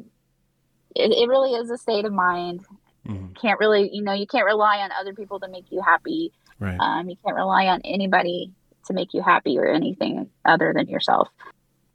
[0.96, 2.66] it, it really is a state of mind.
[3.08, 3.36] mhm.
[3.40, 6.32] Can't really, you know, you can't rely on other people to make you happy.
[6.60, 6.80] right.
[6.80, 8.52] Um, you can't rely on anybody
[8.88, 11.28] to make you happy or anything other than yourself.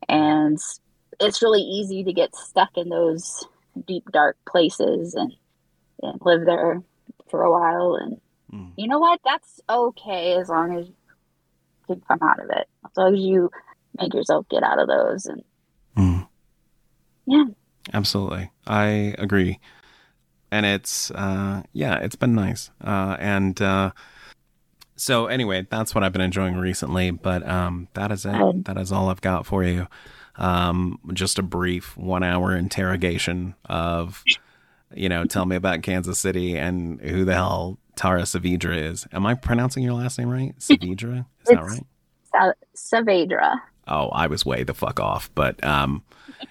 [0.08, 0.58] And
[1.20, 3.46] it's really easy to get stuck in those
[3.86, 5.32] deep, dark places and,
[6.02, 6.82] and live there
[7.30, 7.96] for a while.
[8.00, 8.20] And
[8.52, 8.72] Mhm.
[8.76, 9.20] you know what?
[9.24, 10.94] That's okay as long as you
[11.86, 12.68] can come out of it.
[12.84, 13.50] As long as you
[13.98, 15.26] make yourself get out of those.
[15.26, 15.42] And
[15.96, 16.28] Mm.
[17.26, 17.44] Yeah.
[17.92, 18.50] Absolutely.
[18.66, 19.58] I agree.
[20.52, 22.70] And it's uh yeah, it's been nice.
[22.82, 23.90] Uh and uh
[24.96, 28.64] so anyway, that's what I've been enjoying recently, but um that is it.
[28.64, 29.86] That is all I've got for you.
[30.36, 34.22] Um just a brief 1-hour interrogation of
[34.92, 39.06] you know, tell me about Kansas City and who the hell Tara Savidra is.
[39.12, 40.58] Am I pronouncing your last name right?
[40.58, 41.26] Savidra?
[41.42, 42.54] Is that right?
[42.76, 43.60] Saavedra.
[43.88, 46.02] oh, I was way the fuck off, but um,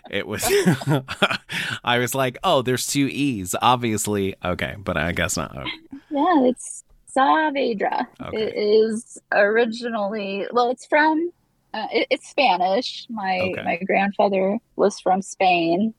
[0.09, 0.43] it was.
[1.83, 4.35] I was like, oh, there's two e's, obviously.
[4.43, 5.55] Okay, but I guess not.
[5.57, 5.69] Okay.
[6.11, 6.83] Yeah, it's
[7.15, 8.07] Saavedra.
[8.21, 8.37] Okay.
[8.37, 11.31] It is originally well, it's from
[11.73, 13.05] uh, it, it's Spanish.
[13.09, 13.63] My Okay.
[13.63, 15.93] my grandfather was from Spain,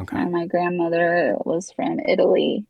[0.00, 0.16] Okay.
[0.16, 2.64] and my grandmother was from Italy.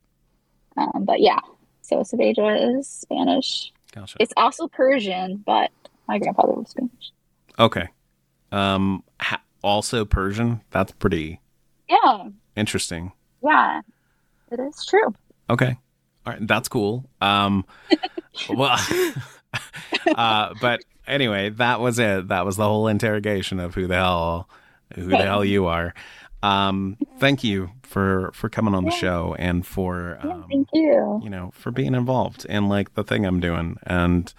[0.76, 1.38] Um, but yeah,
[1.82, 3.72] so Saavedra is Spanish.
[3.94, 4.16] Gotcha.
[4.20, 5.70] It's also Persian, but
[6.09, 7.12] my grandfather was Spanish.
[7.59, 7.88] Okay.
[8.50, 10.62] Um, ha- also Persian.
[10.70, 11.40] That's pretty
[11.88, 13.12] Yeah, interesting.
[13.44, 13.80] yeah,
[14.50, 15.14] it is true.
[15.50, 15.76] Okay.
[16.26, 17.05] All right, that's cool.
[17.20, 17.64] Um,
[18.48, 18.78] well,
[20.16, 22.28] uh, but anyway, that was it.
[22.28, 24.49] That was the whole interrogation of who the hell,
[24.95, 25.95] who the hell you are.
[26.42, 28.96] Um, thank you for for coming on the Yeah.
[28.96, 31.20] show and for Yeah, um, thank you.
[31.22, 33.76] you know for being involved in like the thing I'm doing.
[33.84, 34.33] And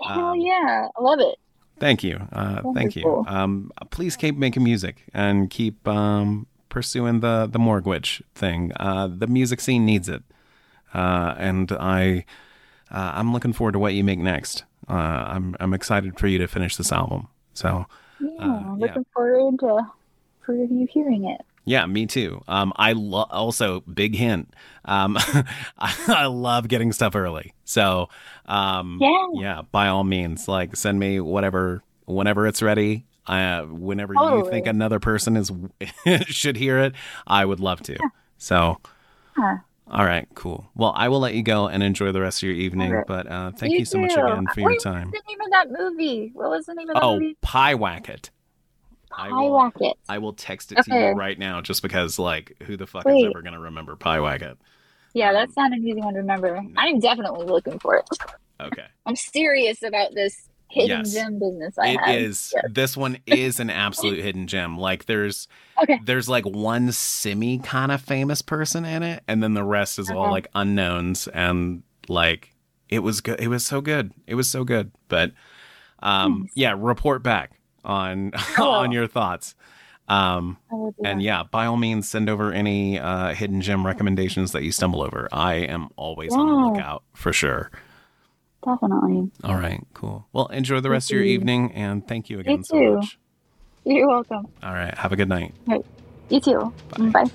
[0.00, 1.34] Hell um, yeah, I love it.
[1.80, 3.02] thank you, uh, thank you.
[3.08, 3.34] Wonderful.
[3.34, 8.70] Um, please keep making music and keep um, pursuing the the Morgue VVitch thing.
[8.76, 10.22] Uh, the music scene needs it,
[10.94, 12.24] uh, and I
[12.92, 14.64] uh, I'm looking forward to what you make next.
[14.88, 17.28] Uh, I'm I'm excited for you to finish this album.
[17.54, 17.86] So
[18.20, 18.74] Yeah, uh, yeah.
[18.78, 19.86] looking forward to
[20.44, 21.40] for you hearing it.
[21.64, 22.42] yeah, me too.
[22.48, 24.54] Um, I lo- also big hint.
[24.86, 25.18] Um,
[25.78, 27.52] I, love getting stuff early.
[27.64, 28.08] So
[28.46, 29.26] um, Yeah.
[29.34, 33.04] yeah, by all means, like send me whatever whenever it's ready.
[33.26, 35.52] Uh, whenever you think another person is
[36.28, 36.94] should hear it,
[37.26, 37.98] I would love to.
[38.38, 38.78] So.
[39.38, 39.58] Yeah.
[39.90, 40.68] All right, cool.
[40.74, 42.90] Well, I will let you go and enjoy the rest of your evening.
[42.90, 43.06] Alright.
[43.06, 45.10] But uh, thank you, so much again for your Wait, time.
[45.10, 46.30] What's the name of that movie?
[46.34, 47.36] What was the name of that Oh, movie?
[47.44, 48.30] Pyewacket.
[49.10, 49.94] I Pie will- Wacket.
[50.08, 53.24] I will text it to you right now, just because, like, who the fuck is
[53.24, 54.56] ever gonna remember Pyewacket?
[55.14, 56.60] Yeah, Um, that's not an easy one to remember.
[56.76, 58.08] I'm definitely looking for it.
[58.60, 61.12] Okay, I'm serious about this hidden Yes.
[61.14, 62.14] gem business I it have.
[62.16, 62.52] is.
[62.54, 62.64] Yes.
[62.72, 64.78] This one is an absolute hidden gem.
[64.78, 65.48] Like, there's
[65.82, 66.00] Okay.
[66.04, 70.10] there's like one semi kind of famous person in it, and then the rest is
[70.10, 71.28] all like unknowns.
[71.28, 72.54] And like,
[72.88, 73.40] it was good.
[73.40, 74.12] It was so good.
[74.26, 74.90] It was so good.
[75.08, 75.32] But
[76.00, 77.52] um, yeah, report back
[77.84, 78.64] on will.
[78.70, 79.54] on your thoughts.
[80.08, 83.84] Um, I will do and yeah, by all means, send over any uh, hidden gem
[83.84, 85.28] recommendations that you stumble over.
[85.32, 87.70] I am always on the lookout for sure.
[88.64, 89.30] Definitely.
[89.44, 90.26] All right, cool.
[90.32, 91.34] Well, enjoy the rest of your you.
[91.34, 92.94] evening, and thank you again so too.
[92.96, 93.18] much.
[93.84, 94.46] You're welcome.
[94.62, 95.54] All right, have a good night.
[96.28, 96.72] You too.
[96.90, 97.24] Bye.
[97.24, 97.30] Bye.